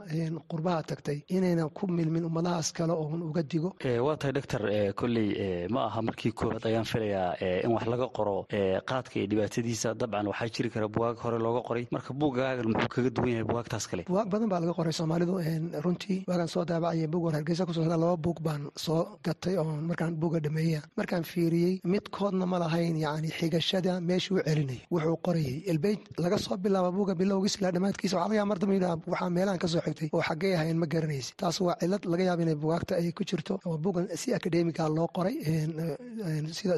qurbaha 0.49 0.83
tagtay. 0.83 1.23
Inayna 1.29 1.69
ku 1.73 1.87
milmin 1.87 2.25
ummadahaas 2.25 2.71
kale 2.73 2.91
oon 2.93 3.21
uga 3.21 3.43
digo. 3.43 3.73
Waa 4.05 4.17
tahay 4.17 4.33
doctor 4.33 4.61
kolley 4.95 5.67
ma 5.69 5.85
aha 5.87 6.01
markii 6.01 6.31
koowaad 6.31 6.65
ayaan 6.65 6.85
filayaa 6.85 7.35
in 7.63 7.71
wax 7.73 7.85
laga 7.87 8.07
qoro 8.07 8.45
qaadka 8.85 9.15
iyo 9.19 9.27
dhibaatadiisa. 9.27 9.93
Dabcan 9.95 10.27
waxaa 10.27 10.49
jiri 10.49 10.69
kara 10.69 10.87
bugaag 10.87 11.17
hore 11.17 11.39
looga 11.39 11.61
qoray. 11.67 11.87
Marka 11.91 12.13
buuggaagan 12.13 12.67
muxuu 12.69 12.89
kaga 12.89 13.09
duwan 13.09 13.29
yahay 13.31 13.43
bugaagtaas 13.43 13.87
kale? 13.87 14.03
Bugaag 14.07 14.29
badan 14.29 14.49
baa 14.49 14.59
laga 14.59 14.73
qoray 14.73 14.93
soomaalidu. 14.93 15.39
Runtii 15.85 16.23
waagaan 16.27 16.47
soo 16.47 16.65
daabacaya 16.65 17.07
buug 17.07 17.23
war 17.25 17.33
hargeysa 17.33 17.65
ku 17.65 17.73
soo 17.73 17.85
laba 17.85 18.17
buug 18.17 18.39
baan 18.41 18.69
soo 18.75 19.17
gatay 19.23 19.57
oo 19.57 19.65
markaan 19.89 20.15
buuga 20.15 20.39
dhameeya 20.39 20.81
markaan 20.97 21.23
fiiriyey 21.23 21.79
midkoodna 21.95 22.45
ma 22.53 22.57
lahayn 22.63 22.95
yani 23.05 23.29
xigashada 23.39 23.93
meeshuu 24.09 24.39
celinayo 24.47 24.81
wuxuu 24.93 25.17
qorayay 25.25 25.57
ilbeyt 25.71 26.01
laga 26.23 26.37
soo 26.45 26.57
bilaaba 26.65 26.89
buuga 26.97 27.13
bilowgiis 27.21 27.55
ilaa 27.59 27.71
dhammaadkiisa. 27.75 28.15
Waxaa 28.17 28.27
laga 28.29 28.35
yaaba 28.39 28.49
mar 28.51 28.59
dambe 28.61 28.75
yidhaha 28.77 28.95
waxaa 29.13 29.29
meelahan 29.37 29.59
ka 29.63 29.67
soo 29.73 29.81
xigtay 29.85 30.09
oo 30.15 30.21
xaggee 30.29 30.53
ahayn 30.57 30.77
ma 30.83 30.87
garanaysa. 30.93 31.31
Taas 31.41 31.57
waa 31.65 31.75
cilad 31.81 32.03
laga 32.13 32.23
yaaba 32.29 32.41
inay 32.45 32.57
bugaagta 32.63 32.93
ay 32.99 33.11
ku 33.17 33.23
jirto 33.29 33.53
oo 33.67 33.77
buugan 33.83 34.05
si 34.21 34.33
akademiga 34.37 34.89
loo 34.97 35.07
qoray 35.15 35.35
sida 36.57 36.75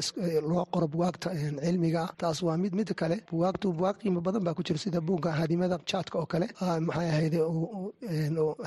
loo 0.50 0.64
qoro 0.74 0.86
bugaagta 0.94 1.28
cilmiga. 1.64 2.02
Ah 2.06 2.10
taas 2.22 2.38
waa 2.46 2.56
mid 2.64 2.72
mid 2.78 2.90
kale 3.00 3.16
bugaagtu 3.32 3.66
bugaag 3.78 3.96
qiimo 4.02 4.20
badan 4.26 4.42
baa 4.46 4.54
ku 4.58 4.62
jira 4.66 4.78
sida 4.84 5.00
buugga 5.08 5.30
hadimada 5.40 5.76
jaadka 5.90 6.14
oo 6.22 6.26
kale 6.32 6.46
maxay 6.88 7.08
ahayde 7.14 7.38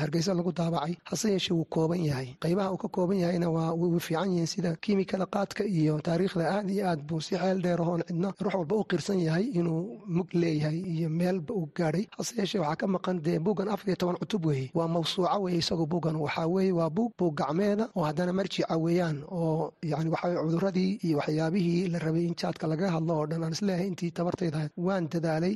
hargeysa 0.01 0.33
lagu 0.39 0.51
daabacay. 0.59 0.93
Hase 1.09 1.27
yeeshee 1.33 1.53
wuu 1.57 1.65
kooban 1.75 2.01
yahay. 2.09 2.29
Qaybaha 2.43 2.71
uu 2.73 2.77
ka 2.83 2.87
kooban 2.87 3.17
yahayna 3.23 3.47
waa 3.55 3.71
wuu 3.81 3.99
fiican 3.99 4.29
yihiin 4.33 4.47
sida 4.53 4.75
kiimikada 4.83 5.25
qaadka 5.35 5.63
iyo 5.63 5.99
taariikhda 6.07 6.40
aad 6.56 6.69
iyo 6.69 6.84
aad 6.89 7.01
buu 7.08 7.21
si 7.21 7.36
xeel 7.36 7.62
dheer 7.63 7.82
ahoon 7.82 8.01
cidna 8.08 8.30
ruux 8.43 8.54
walba 8.56 8.75
u 8.75 8.84
qirsan 8.91 9.19
yahay 9.27 9.45
inuu 9.60 9.82
mug 10.08 10.30
leeyahay 10.34 10.80
iyo 10.95 11.10
meelba 11.10 11.54
uu 11.54 11.67
gaadhay. 11.77 12.06
Hase 12.17 12.34
yeeshee 12.38 12.60
waxaa 12.63 12.75
ka 12.82 12.88
maqan 12.88 13.17
dee 13.25 13.39
buuggan 13.39 13.69
afar 13.73 13.88
iyo 13.89 13.95
toban 14.01 14.17
cutub 14.21 14.45
weeye. 14.45 14.71
Waa 14.73 14.88
mawsuuco 14.88 15.38
weeye 15.43 15.60
isagu 15.63 15.86
buuggan. 15.91 16.15
Waxaa 16.15 16.47
weeye 16.47 16.71
waa 16.80 16.89
buug 16.89 17.12
buug 17.19 17.34
gacmeeda 17.39 17.86
oo 17.95 18.04
haddana 18.08 18.34
marjica 18.34 18.77
weeyaan 18.77 19.17
oo 19.32 19.73
yani 19.91 20.10
waxaa 20.13 20.41
cuduradii 20.43 20.91
iyo 21.06 21.17
waxyaabihii 21.17 21.88
la 21.93 21.99
rabay 21.99 22.25
in 22.30 22.36
jaadka 22.41 22.67
laga 22.67 22.88
hadlo 22.95 23.13
oo 23.19 23.25
dhan 23.30 23.43
aan 23.43 23.51
is 23.58 23.62
leeyahay 23.62 23.88
intii 23.91 24.12
tabartayda 24.17 24.69
waan 24.77 25.08
dadaalay. 25.13 25.54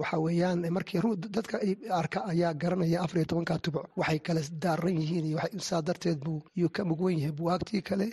Waxa 0.00 0.18
weeyaan 0.24 0.60
markii 0.76 1.00
dadka 1.36 1.56
arka 2.00 2.18
ayaa 2.32 2.52
garanaya 2.54 2.98
afar 3.04 3.16
iyo 3.18 3.26
tobanka 3.30 3.58
tubuc 3.64 3.84
waxay 3.96 4.18
kala 4.26 4.40
daaran 4.62 4.96
yihiin 5.00 5.26
iyo 5.30 5.38
saa 5.68 5.82
darteed 5.82 6.18
buu 6.24 6.42
yuu 6.60 6.68
ka 6.76 6.84
mugwan 6.84 7.18
yahay. 7.18 7.32
Buwaagtii 7.38 7.82
kale 7.88 8.06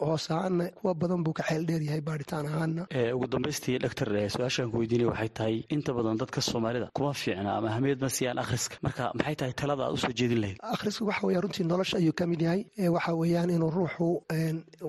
hoos 0.00 0.30
ahaanna 0.30 0.64
kuwa 0.78 0.94
badan 0.94 1.22
buu 1.24 1.32
ka 1.32 1.42
xeel 1.48 1.62
dheer 1.68 1.82
yahay 1.88 2.00
baadhitaan 2.08 2.46
ahaanna. 2.50 2.82
Ugu 3.16 3.26
dambaystii 3.34 3.78
dhaktar 3.84 4.08
su'aashaan 4.34 4.70
ku 4.72 4.78
weydiinaya 4.82 5.10
waxay 5.12 5.30
tahay 5.38 5.56
inta 5.74 5.90
badan 5.96 6.16
dadka 6.22 6.40
soomaalida 6.40 6.88
kuma 6.96 7.12
fiicna 7.12 7.50
ama 7.58 7.68
ahmiyad 7.74 8.00
ma 8.04 8.08
siiyaan 8.16 8.38
akhriska. 8.44 8.76
Marka 8.86 9.10
maxay 9.18 9.36
tahay 9.40 9.52
talada 9.60 9.82
aad 9.86 9.94
u 9.94 9.96
soo 10.04 10.12
jeedin 10.18 10.40
lahayd? 10.44 10.58
Akhrisku 10.74 11.02
waxa 11.10 11.26
weya 11.26 11.40
runtii 11.44 11.64
nolosha 11.72 11.96
ayuu 12.00 12.12
ka 12.18 12.26
mid 12.26 12.40
yahay. 12.46 12.62
Waxa 12.96 13.12
weeyaan 13.20 13.50
inuu 13.56 13.70
ruuxu 13.76 14.08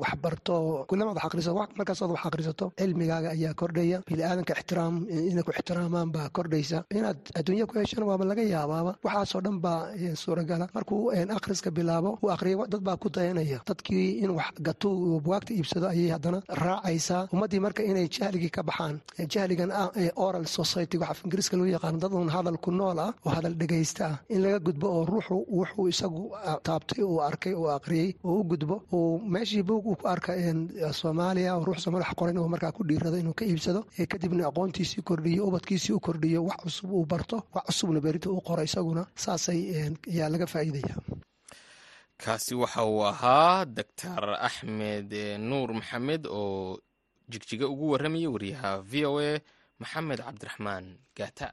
wax 0.02 0.13
barto 0.24 0.86
kulamad 0.89 1.15
wax 1.15 1.26
akhriso 1.28 1.52
markaasood 1.80 2.12
wax 2.15 2.24
akhrisato 2.30 2.65
cilmigaaga 2.80 3.30
ayaa 3.36 3.54
kordhaya 3.62 3.98
biniaadanka 4.10 4.54
ixtiraam 4.60 4.96
inay 5.32 5.44
ku 5.48 5.52
ixtiraamaan 5.52 6.10
baa 6.15 6.30
kordhaysa. 6.38 6.84
Inaad 6.98 7.20
adduunya 7.39 7.65
ku 7.70 7.74
heshana 7.80 8.06
waaba 8.10 8.26
laga 8.32 8.44
yaabaaba 8.54 8.91
waxaasoo 9.06 9.41
dhan 9.46 9.58
baa 9.65 9.80
suuragala. 10.24 10.65
Markuu 10.76 11.12
akhriska 11.38 11.70
bilaabo 11.78 12.18
uu 12.24 12.30
akhriya 12.36 12.68
dad 12.74 12.82
baa 12.88 12.98
ku 12.98 13.10
dayanaya. 13.10 13.60
Dadkii 13.70 14.24
in 14.24 14.32
wax 14.38 14.52
gato 14.68 14.89
buwaagta 15.26 15.52
iibsado 15.54 15.88
ayay 15.94 16.10
haddana 16.15 16.35
raacaysaa 16.63 17.21
ummaddii 17.34 17.60
marka 17.65 17.82
inay 17.91 18.08
jahligii 18.17 18.50
ka 18.58 18.63
baxaan 18.69 18.95
jahligan 19.34 19.71
oral 20.26 20.45
society 20.58 20.98
waxa 21.04 21.21
ingiriiska 21.26 21.58
loo 21.58 21.67
yaqaano 21.76 21.98
dad 22.04 22.13
un 22.21 22.30
hadal 22.36 22.58
ku 22.65 22.71
nool 22.71 23.00
ah 23.06 23.12
oo 23.26 23.32
hadal 23.38 23.56
dhegaysta 23.62 24.06
ah. 24.12 24.15
In 24.30 24.41
laga 24.45 24.60
gudbo 24.67 24.88
oo 24.98 25.06
ruuxu 25.12 25.36
wuxuu 25.58 25.88
isagu 25.93 26.21
taabtay 26.67 27.04
uu 27.04 27.19
arkay 27.30 27.54
uu 27.54 27.69
akhriyey 27.78 28.10
oo 28.24 28.39
u 28.39 28.43
gudbo 28.52 28.76
uu 28.93 29.19
meeshii 29.34 29.63
buug 29.69 29.86
uu 29.88 29.95
ku 30.02 30.08
arka 30.13 30.32
soomaaliya 31.00 31.56
oo 31.58 31.63
ruux 31.67 31.80
soomaali 31.84 32.06
wax 32.06 32.15
qoran 32.19 32.38
uu 32.38 32.48
markaa 32.54 32.71
ku 32.78 32.84
dhiirado 32.89 33.17
inuu 33.17 33.34
ka 33.39 33.45
iibsado 33.45 33.82
kadibna 34.12 34.48
aqoontiisii 34.50 35.02
kordhiyo 35.10 35.48
ubadkiisii 35.50 35.93
u 35.98 36.00
kordhiyo 36.00 36.43
wax 36.50 36.58
cusub 36.63 36.91
uu 36.91 37.06
barto 37.06 37.38
wax 37.56 37.65
cusubna 37.67 38.00
berita 38.06 38.30
uu 38.30 38.41
qoro 38.48 38.62
isaguna 38.69 39.04
saasay 39.24 39.60
ayaa 40.13 40.30
laga 40.34 40.45
faa'iidaya 40.54 40.95
kaasi 42.23 42.54
waxa 42.62 42.82
uu 42.91 43.04
ahaa 43.12 43.65
doctor 43.78 44.23
axmed 44.47 45.10
nuur 45.49 45.69
maxamed 45.80 46.23
oo 46.39 46.80
jigjiga 47.32 47.65
ugu 47.73 47.86
warramaya 47.91 48.30
wariyaha 48.36 48.71
v 48.89 48.93
o 49.10 49.13
a 49.30 49.32
maxamed 49.82 50.19
cabdiraxmaan 50.25 50.86
gaata 51.17 51.47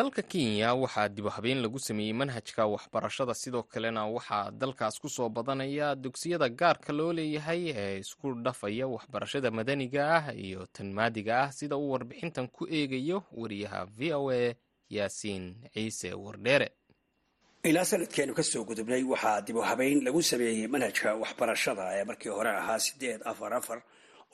dalka 0.00 0.22
kenya 0.32 0.70
waxaa 0.82 1.08
dibu 1.08 1.28
habeen 1.36 1.60
lagu 1.62 1.78
sameeyey 1.78 2.12
manhajka 2.20 2.62
waxbarashada. 2.74 3.34
Sidoo 3.34 3.62
kalena 3.62 4.02
waxaa 4.06 4.50
dalkaas 4.60 4.96
ku 5.02 5.08
soo 5.08 5.28
badanaya 5.28 5.94
dugsiyada 5.94 6.48
gaarka 6.48 6.92
loo 6.92 7.12
leeyahay 7.12 7.62
ee 7.76 7.98
isku 8.02 8.34
dhafaya 8.44 8.86
waxbarashada 8.94 9.50
madaniga 9.50 10.02
ah 10.16 10.24
iyo 10.34 10.66
tan 10.72 10.92
maadiga 10.92 11.34
ah 11.44 11.52
sida 11.52 11.76
uu 11.76 11.90
warbixintan 11.92 12.48
ku 12.48 12.66
eegayo 12.66 13.18
wariyaha 13.40 13.80
v 13.98 14.00
o 14.14 14.30
a 14.30 14.54
yaasiin 14.90 15.44
ciise 15.74 16.14
wardheere. 16.14 16.68
Ilaa 17.64 17.84
sanadkeenu 17.84 18.32
ka 18.34 18.42
soo 18.42 18.64
gudubnay 18.64 19.02
waxaa 19.04 19.44
habeyn 19.70 20.00
lagu 20.04 20.22
sameeyey 20.22 20.66
manhajka 20.68 21.14
waxbarashada 21.14 21.84
ee 22.00 22.04
markii 22.04 22.28
hore 22.32 22.50
ahaa 22.50 22.78
sideed 22.78 23.20
afar 23.24 23.52
afar 23.54 23.82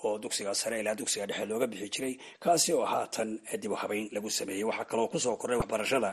oo 0.05 0.19
dugsiga 0.23 0.53
sare 0.55 0.77
ilaa 0.81 0.95
dugsiga 1.01 1.27
dhexe 1.27 1.45
looga 1.51 1.67
bixi 1.73 1.89
jiray 1.95 2.15
kaasi 2.45 2.73
oo 2.73 2.85
haatan 2.93 3.31
dibu 3.63 3.75
habeyn 3.83 4.09
lagu 4.15 4.31
sameeyey. 4.31 4.65
Waxaa 4.71 4.85
kaloo 4.91 5.09
ku 5.13 5.19
soo 5.19 5.37
korray 5.41 5.59
waxbarashada 5.61 6.11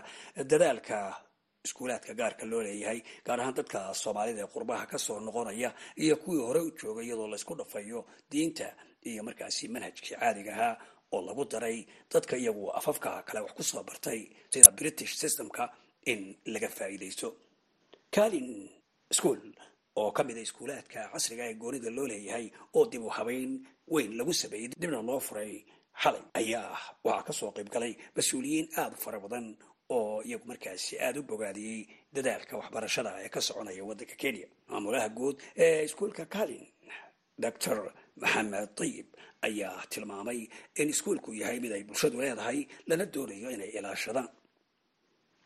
dadaalka 0.52 0.98
iskuulaadka 1.66 2.14
gaarka 2.20 2.46
loo 2.52 2.62
leeyahay 2.68 3.00
gaar 3.26 3.40
ahaan 3.42 3.56
dadka 3.60 3.80
soomaalida 4.02 4.42
ee 4.46 4.52
qurbaha 4.56 4.86
ka 4.92 4.98
soo 4.98 5.20
noqonaya 5.28 5.70
iyo 6.04 6.16
kuwii 6.24 6.44
hore 6.48 6.60
u 6.68 6.72
joogay 6.80 7.06
iyadoo 7.08 7.28
laysku 7.34 7.54
dhafayo 7.60 8.00
diinta 8.32 8.68
iyo 9.10 9.22
markaasi 9.28 9.68
manhajkii 9.74 10.16
caadiga 10.20 10.52
ahaa 10.56 10.74
oo 11.14 11.22
lagu 11.28 11.44
daray. 11.46 11.78
Dadka 12.12 12.36
iyagu 12.38 12.64
afafka 12.80 13.10
kale 13.28 13.40
wax 13.46 13.54
ku 13.58 13.64
soo 13.64 13.84
bartay 13.84 14.20
sida 14.54 14.72
british 14.72 15.14
systemka 15.22 15.64
in 16.12 16.22
laga 16.54 16.68
faa'iidaysto. 16.78 17.28
Calin 18.16 18.70
school 19.18 19.40
oo 20.02 20.12
ka 20.18 20.22
mid 20.28 20.38
a 20.38 20.42
iskuulaadka 20.48 21.00
casriga 21.14 21.44
ee 21.50 21.56
goonida 21.62 21.90
loo 21.98 22.08
leeyahay 22.12 22.46
oo 22.78 22.84
dib 22.92 23.04
u 23.08 23.10
habeyn 23.18 23.52
weyn 23.94 24.12
lagu 24.20 24.34
sameeyey 24.42 24.68
dibna 24.82 25.02
loo 25.10 25.20
furay 25.28 25.54
xalay 26.04 26.24
ayaa 26.40 26.72
waxaa 27.08 27.24
ka 27.28 27.34
soo 27.40 27.52
qayb 27.56 27.70
galay 27.76 27.94
mas'uuliyiin 28.18 28.68
aada 28.80 28.96
u 28.98 29.02
fara 29.06 29.20
badan 29.26 29.46
oo 29.98 30.22
iyagu 30.28 30.46
markaasi 30.52 30.94
aada 31.06 31.20
u 31.20 31.24
bogaadiyey 31.32 31.80
dadaalka 32.16 32.54
waxbarashada 32.60 33.12
ee 33.26 33.30
ka 33.36 33.40
soconaya 33.48 33.84
waddanka 33.90 34.16
kenya. 34.24 34.48
Maamulaha 34.70 35.10
guud 35.18 35.36
ee 35.66 35.84
iskuulka 35.88 36.24
calin 36.36 36.66
doctor 37.46 37.78
maxamed 38.22 38.70
tayib 38.80 39.08
ayaa 39.48 39.84
tilmaamay 39.92 40.40
in 40.82 40.88
iskuulku 40.94 41.30
yahay 41.42 41.60
mid 41.64 41.72
ay 41.78 41.84
bulshadu 41.90 42.18
leedahay 42.24 42.60
lana 42.90 43.06
doonayo 43.14 43.50
inay 43.56 43.70
ilaashadaan. 43.78 44.30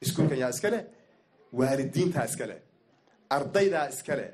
Iskuulkan 0.06 0.38
yaa 0.44 0.50
iska 0.56 0.70
leh 0.74 0.84
waalidiintaa 1.60 2.26
iska 2.30 2.46
ardaydaa 3.36 3.86
iska 3.94 4.14
leh 4.20 4.32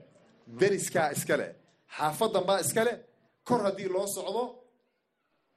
deriskaa 0.59 1.07
iska 1.15 1.35
leh 1.41 1.51
xaafadan 1.97 2.43
baa 2.49 2.59
iska 2.65 2.81
leh 2.87 2.95
kor 3.47 3.61
haddii 3.67 3.89
loo 3.95 4.07
socdo 4.15 4.43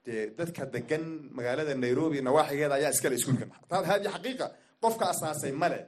dee 0.05 0.23
dadka 0.37 0.61
degan 0.73 1.03
magaalada 1.37 1.73
nairobi 1.83 2.21
nawaaxigeeda 2.27 2.75
ayaa 2.79 2.91
iska 2.95 3.07
leh 3.09 3.17
iskuulkan 3.19 3.49
haadi 3.89 4.07
xaqiiqa 4.15 4.45
qofka 4.83 5.05
asaasay 5.13 5.51
male 5.61 5.79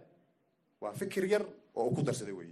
waa 0.82 0.94
fikir 1.00 1.24
yar 1.34 1.44
oo 1.78 1.84
uu 1.88 1.96
ku 1.96 2.02
darsaday 2.08 2.36
wey 2.40 2.50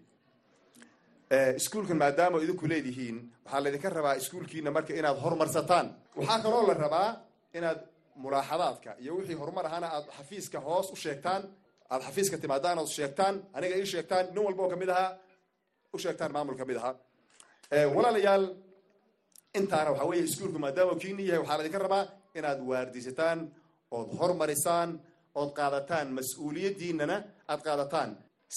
iskuulkan 1.60 1.98
maadaama 2.04 2.38
idinku 2.46 2.66
leedihiin 2.72 3.18
waxaa 3.46 3.62
laydinka 3.64 3.90
rabaa 3.90 4.16
iskuulkiina 4.22 4.72
marka 4.78 4.94
inaad 5.00 5.18
horumarsataan 5.24 5.86
waxaa 6.18 6.40
kaloo 6.44 6.64
la 6.70 6.74
rabaa 6.86 7.10
inaad 7.58 7.80
mulaaxadaadka 8.24 8.90
iyo 9.02 9.12
wixii 9.18 9.38
horumar 9.42 9.66
ahaana 9.70 9.88
aad 9.96 10.06
xafiiska 10.18 10.60
hoos 10.68 10.88
u 10.92 10.96
sheegtaan 11.04 11.42
aad 11.92 12.02
xafiiska 12.08 12.38
timaadaan 12.44 12.78
ood 12.82 12.92
sheegtaan 12.98 13.36
aniga 13.58 13.76
ii 13.82 13.86
sheegtaan 13.94 14.26
nin 14.34 14.44
walba 14.48 14.62
oo 14.64 14.70
ka 14.74 14.78
mid 14.82 14.90
ahaa 14.96 15.12
u 15.94 15.98
sheegtaan 16.04 16.32
maamul 16.36 16.58
ka 16.60 16.66
mid 16.70 16.78
ahaa. 16.82 16.96
Walaalayaal 17.96 18.46
intaana 19.60 19.90
waxaa 19.92 20.10
weeye 20.12 20.24
iskuulku 20.30 20.60
maadaama 20.66 20.94
kiini 21.02 21.24
yahay 21.28 21.40
waxaa 21.42 21.58
laydinka 21.60 21.80
rabaa 21.86 22.04
inaad 22.38 22.60
waardisataan 22.70 23.40
ood 23.98 24.10
hormarisaan 24.20 24.90
ood 25.40 25.52
qaadataan 25.60 26.08
mas'uuliyaddiinana 26.18 27.16
aad 27.52 27.62
qaadataan. 27.68 28.10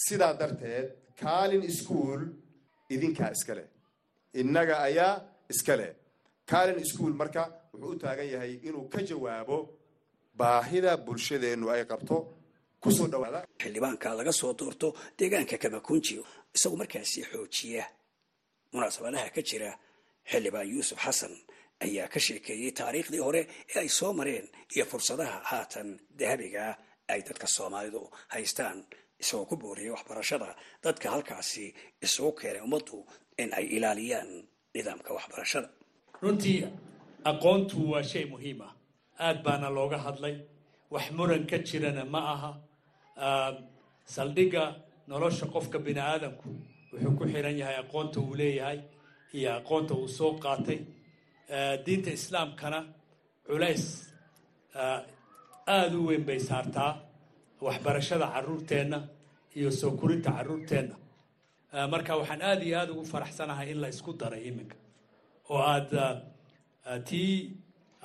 Sidaa 0.05 0.35
darteed 0.41 0.87
calin 1.23 1.65
school 1.81 2.21
idinkaa 2.95 3.31
iska 3.37 3.53
leh. 3.59 3.67
Innaga 4.41 4.75
ayaa 4.89 5.13
iska 5.53 5.75
leh. 5.81 5.91
Calin 6.51 6.79
school 6.93 7.13
marka 7.21 7.43
wuxuu 7.73 7.91
u 7.95 7.99
taagan 8.03 8.29
yahay 8.35 8.53
inuu 8.69 8.85
ka 8.93 9.01
jawaabo 9.11 9.57
baahida 10.41 10.93
bulshadeennu 11.07 11.67
ay 11.75 11.83
qabto 11.91 12.17
ku 12.83 12.89
soo 12.97 13.07
dhawaada. 13.13 13.41
Xildhibaanka 13.63 14.09
laga 14.19 14.33
soo 14.41 14.53
doorto 14.59 14.89
deegaanka 15.19 15.57
kamakunji 15.63 16.15
isagu 16.57 16.77
markaasi 16.81 17.21
xoojiya 17.31 17.85
munaasabadaha 18.73 19.29
ka 19.35 19.43
jira 19.49 19.71
xildhibaan 20.31 20.69
yuusuf 20.73 20.99
xasan 21.05 21.35
ayaa 21.85 22.09
ka 22.13 22.19
sheekeeyey 22.27 22.73
taariikhdii 22.79 23.23
hore 23.27 23.43
ee 23.75 23.79
ay 23.83 23.89
soo 23.99 24.13
mareen 24.19 24.47
iyo 24.75 24.85
fursadaha 24.91 25.37
haatan 25.51 25.89
dahabigaa 26.19 26.73
ay 27.13 27.21
dadka 27.29 27.47
soomaalidu 27.57 28.03
haystaan 28.35 28.79
isagoo 29.23 29.47
ku 29.51 29.57
booriyay 29.63 29.93
waxbarashada 29.97 30.49
dadka 30.85 31.07
halkaasi 31.15 31.65
isugu 32.07 32.33
keenay 32.41 32.63
ummaddu 32.67 32.97
in 33.43 33.51
ay 33.59 33.67
ilaaliyaan 33.77 34.31
nidaamka 34.75 35.11
waxbarashada. 35.17 35.69
Runtii 36.23 36.59
aqoontu 37.31 37.77
waa 37.93 38.03
shay 38.11 38.25
muhiim 38.33 38.61
ah. 38.69 38.73
Aada 39.25 39.41
baana 39.47 39.69
looga 39.77 39.99
hadlay. 40.07 40.37
Wax 40.95 41.07
muran 41.17 41.45
ka 41.51 41.57
jirana 41.69 42.05
ma 42.15 42.21
aha 42.35 42.51
saldhigga 44.15 44.65
nolosha 45.11 45.47
qofka 45.55 45.79
bini 45.87 46.01
aadamku 46.01 46.49
wuxuu 46.93 47.13
ku 47.19 47.25
xiran 47.33 47.57
yahay 47.61 47.77
aqoonta 47.83 48.19
uu 48.21 48.35
leeyahay 48.41 48.79
iyo 49.37 49.51
aqoonta 49.61 49.95
uu 49.95 50.09
soo 50.19 50.33
qaatay. 50.45 50.81
Diinta 51.85 52.11
islaamkana 52.19 52.79
culays 53.47 53.85
aada 55.75 55.97
u 56.01 56.07
weyn 56.09 56.25
bay 56.29 56.39
saartaa 56.49 56.93
waxbarashada 57.67 58.27
caruurteenna 58.35 58.99
iyo 59.59 59.71
soo 59.81 59.93
korinta 60.01 60.31
caruurteenna. 60.37 60.95
Marka 61.93 62.13
waxaan 62.21 62.43
aada 62.49 62.63
iyo 62.69 62.77
aada 62.81 62.93
ugu 62.93 63.05
faraxsanahay 63.13 63.69
in 63.73 63.79
la 63.83 63.89
isku 63.95 64.13
daray 64.21 64.43
iminka 64.51 64.77
oo 65.53 65.59
aada 65.75 66.05
tii 67.09 67.33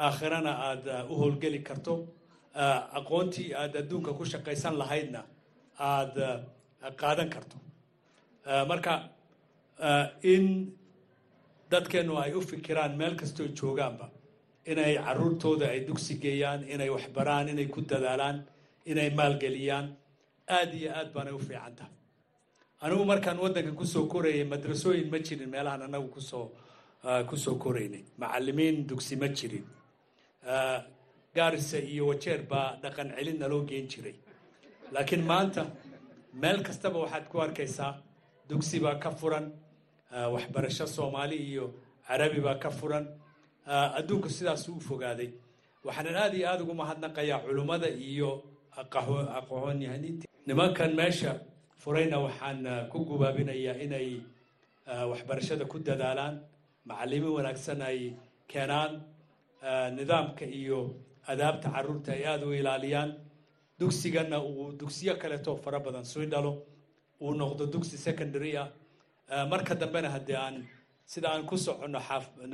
aakhirana 0.06 0.52
aad 0.70 0.84
u 1.12 1.14
howlgeli 1.22 1.60
karto 1.68 1.94
aqoontii 3.00 3.54
aad 3.54 3.76
adduunka 3.82 4.14
ku 4.18 4.24
shaqaysan 4.26 4.78
lahaydna 4.82 5.22
aad 5.80 6.16
qaadan 7.02 7.30
karto. 7.30 7.58
Marka 8.68 9.10
in 10.24 10.74
dadkeennu 11.72 12.18
ay 12.18 12.34
u 12.34 12.42
fikiraan 12.42 12.96
meel 12.98 13.16
kastoo 13.16 13.48
joogaanba 13.60 14.10
inay 14.66 14.96
caruurtooda 15.06 15.66
ay 15.70 15.80
dugsi 15.88 16.16
geeyaan 16.24 16.64
inay 16.74 16.90
waxbaraan 16.90 17.50
inay 17.50 17.68
ku 17.68 17.82
dadaalaan 17.82 18.38
inay 18.86 19.10
maalgeliyaan 19.10 19.88
aad 20.48 20.74
iyo 20.74 20.90
aad 21.00 21.10
baanay 21.14 21.34
u 21.34 21.40
fiican 21.40 21.76
tahay 21.76 21.92
anigu 22.82 23.06
markaan 23.06 23.38
waddanka 23.44 23.72
ku 23.80 23.86
soo 23.86 24.06
korayay 24.08 24.44
madrasooyin 24.54 25.10
ma 25.12 25.20
jirin 25.20 25.50
meelahaan 25.50 25.82
anagu 25.88 26.08
ku 26.16 26.22
soo 26.22 26.52
ku 27.30 27.36
soo 27.38 27.56
koraynay. 27.64 28.04
Macalimiin 28.18 28.88
dugsi 28.90 29.16
ma 29.16 29.28
jirin 29.28 29.66
gaarisa 31.36 31.78
iyo 31.80 32.04
wajeer 32.12 32.42
baa 32.52 32.78
dhaqan 32.84 33.10
celin 33.16 33.38
naloo 33.42 33.62
geen 33.70 33.88
jiray. 33.92 34.16
Laakiin 34.94 35.24
maanta 35.32 35.62
meel 36.42 36.60
kastaba 36.68 36.98
waxaad 37.04 37.26
ku 37.32 37.38
arkaysaa 37.46 37.94
dugsi 38.50 38.80
baa 38.80 38.96
ka 39.04 39.10
furan 39.20 39.46
waxbarasho 40.34 40.86
soomaali 40.88 41.36
iyo 41.50 41.66
carabi 42.08 42.40
baa 42.48 42.56
ka 42.64 42.70
furan. 42.80 43.06
Adduunku 43.98 44.30
sidaasuu 44.30 44.76
u 44.78 44.82
fogaaday. 44.90 45.30
Waxaanan 45.86 46.16
aad 46.24 46.34
iyo 46.38 46.46
aada 46.50 46.64
ugu 46.64 46.74
mahadnaqayaa 46.82 47.40
culummada 47.46 47.90
iyo 47.90 48.30
aqoonyahaniinta 49.40 50.26
nimankan 50.48 50.92
meesha 50.96 51.32
furayna 51.82 52.18
waxaan 52.20 52.90
ku 52.92 52.98
gubaabinayaa 53.06 53.78
inay 53.86 54.22
waxbarashada 55.12 55.66
ku 55.66 55.80
dadaalaan 55.80 56.36
macalimiin 56.86 57.34
wanaagsan 57.38 57.82
ay 57.82 58.14
keenaan 58.48 59.02
nidaamka 59.98 60.46
iyo 60.46 60.80
adaabta 61.32 61.70
carruurta 61.76 62.12
ay 62.18 62.24
aada 62.26 62.46
u 62.48 62.54
ilaaliyaan 62.54 63.12
dugsigana 63.80 64.38
uu 64.42 64.72
dugsiyo 64.80 65.16
kaleetoo 65.22 65.56
fara 65.64 65.80
badan 65.80 66.06
sii 66.06 66.26
dhalo 66.34 66.52
uu 67.22 67.34
noqdo 67.34 67.66
dugsi 67.74 67.98
secondary 67.98 68.58
ah. 68.58 68.68
Marka 69.52 69.74
dambena 69.76 70.10
haddii 70.10 70.36
aan 70.36 70.56
sida 71.06 71.30
aan 71.34 71.46
ku 71.46 71.58
soconno 71.58 72.00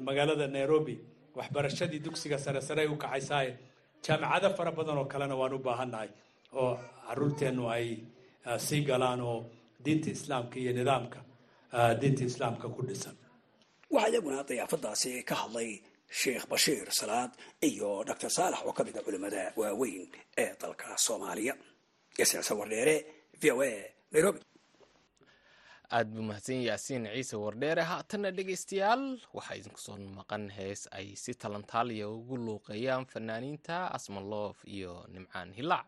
magaalada 0.08 0.48
nairobi 0.48 0.96
waxbarashadii 1.36 2.00
dugsiga 2.06 2.38
sare 2.38 2.62
sare 2.62 2.82
ay 2.82 2.88
u 2.88 2.96
kacaysaaye 2.98 3.52
jaamicado 4.06 4.50
fara 4.58 4.72
badan 4.72 4.98
oo 4.98 5.06
kalena 5.06 5.36
waan 5.36 5.54
u 5.54 5.60
baahannahay 5.60 6.10
oo 6.54 6.80
caruurteennu 7.08 7.64
ay 7.76 7.86
sii 8.58 8.82
galaan 8.90 9.22
oo 9.22 9.46
diinta 9.86 10.10
islaamka 10.10 10.56
iyo 10.60 10.72
nidaamka 10.74 11.20
diinta 12.02 12.24
islaamka 12.24 12.68
ku 12.76 12.82
dhisan. 12.88 13.16
Waxaa 13.92 14.10
iyaguna 14.12 14.44
dayaafadaasi 14.50 15.24
ka 15.30 15.36
hadlay 15.36 15.70
sheekh 16.20 16.46
bashiir 16.52 16.88
salaad 17.00 17.32
iyo 17.70 17.90
doctor 18.10 18.30
saalax 18.38 18.62
oo 18.68 18.74
ka 18.78 18.84
mid 18.88 18.98
a 18.98 19.02
culimmada 19.06 19.44
waaweyn 19.60 20.04
ee 20.42 20.52
dalka 20.62 20.88
soomaaliya. 21.06 21.54
Yasiicse 22.20 22.54
wardheere 22.60 22.96
v 23.42 23.44
o 23.52 23.62
a 23.64 23.72
nairobi. 24.14 24.40
Aad 25.96 26.08
buu 26.14 26.24
mahadsan 26.30 26.60
yaasiin 26.68 27.04
ciise 27.16 27.36
wardheere 27.44 27.84
haatanna 27.92 28.30
dhegaystayaal 28.38 29.04
waxaa 29.38 29.56
idinku 29.60 29.80
soo 29.86 29.98
maqan 30.20 30.44
hees 30.58 30.82
ay 30.98 31.08
si 31.24 31.32
talantaaliya 31.42 32.06
ugu 32.18 32.36
luuqeeyaan 32.46 33.06
fanaaniinta 33.14 33.76
asmaloof 33.98 34.58
iyo 34.76 34.94
nimcaan 35.14 35.50
hilaac 35.58 35.88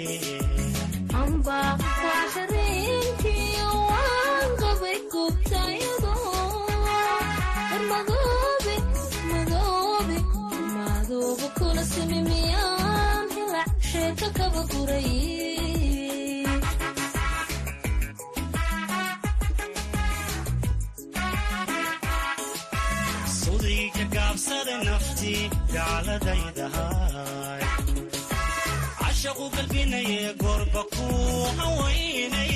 goorba 30.39 30.81
ku 30.93 31.05
kalgacaylki 31.57 32.50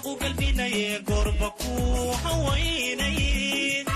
cashaqu 0.00 0.16
galbinaye 0.20 0.86
goorba 1.06 1.48
ku 1.60 1.72
hawaynayd 2.22 3.86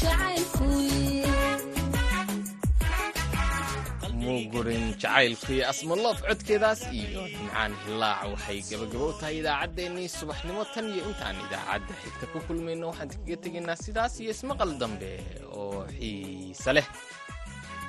jacaylkuye 0.00 1.26
muugurin 4.24 4.84
jacaylkii 5.02 5.62
asmaloof 5.70 6.18
codkeedaas 6.28 6.80
iyo 6.92 7.22
nimcaan 7.28 7.72
hilaac. 7.84 8.20
Waxay 8.32 8.60
gabagabo 8.70 9.08
tahay 9.20 9.36
idaacaddeenii 9.40 10.08
subaxnimo 10.18 10.62
tan 10.74 10.86
iyo 10.94 11.02
intaan 11.10 11.36
idaacadda. 11.46 11.92
Xigta 12.02 12.26
ku 12.32 12.38
kulmayno 12.46 12.86
waxaan 12.90 13.10
kaga 13.12 13.36
tegaynaa 13.44 13.76
sidaas 13.84 14.14
iyo 14.20 14.30
ismaqal 14.36 14.72
dambe 14.80 15.10
oo 15.58 15.84
xiise 15.98 16.70
leh 16.76 16.86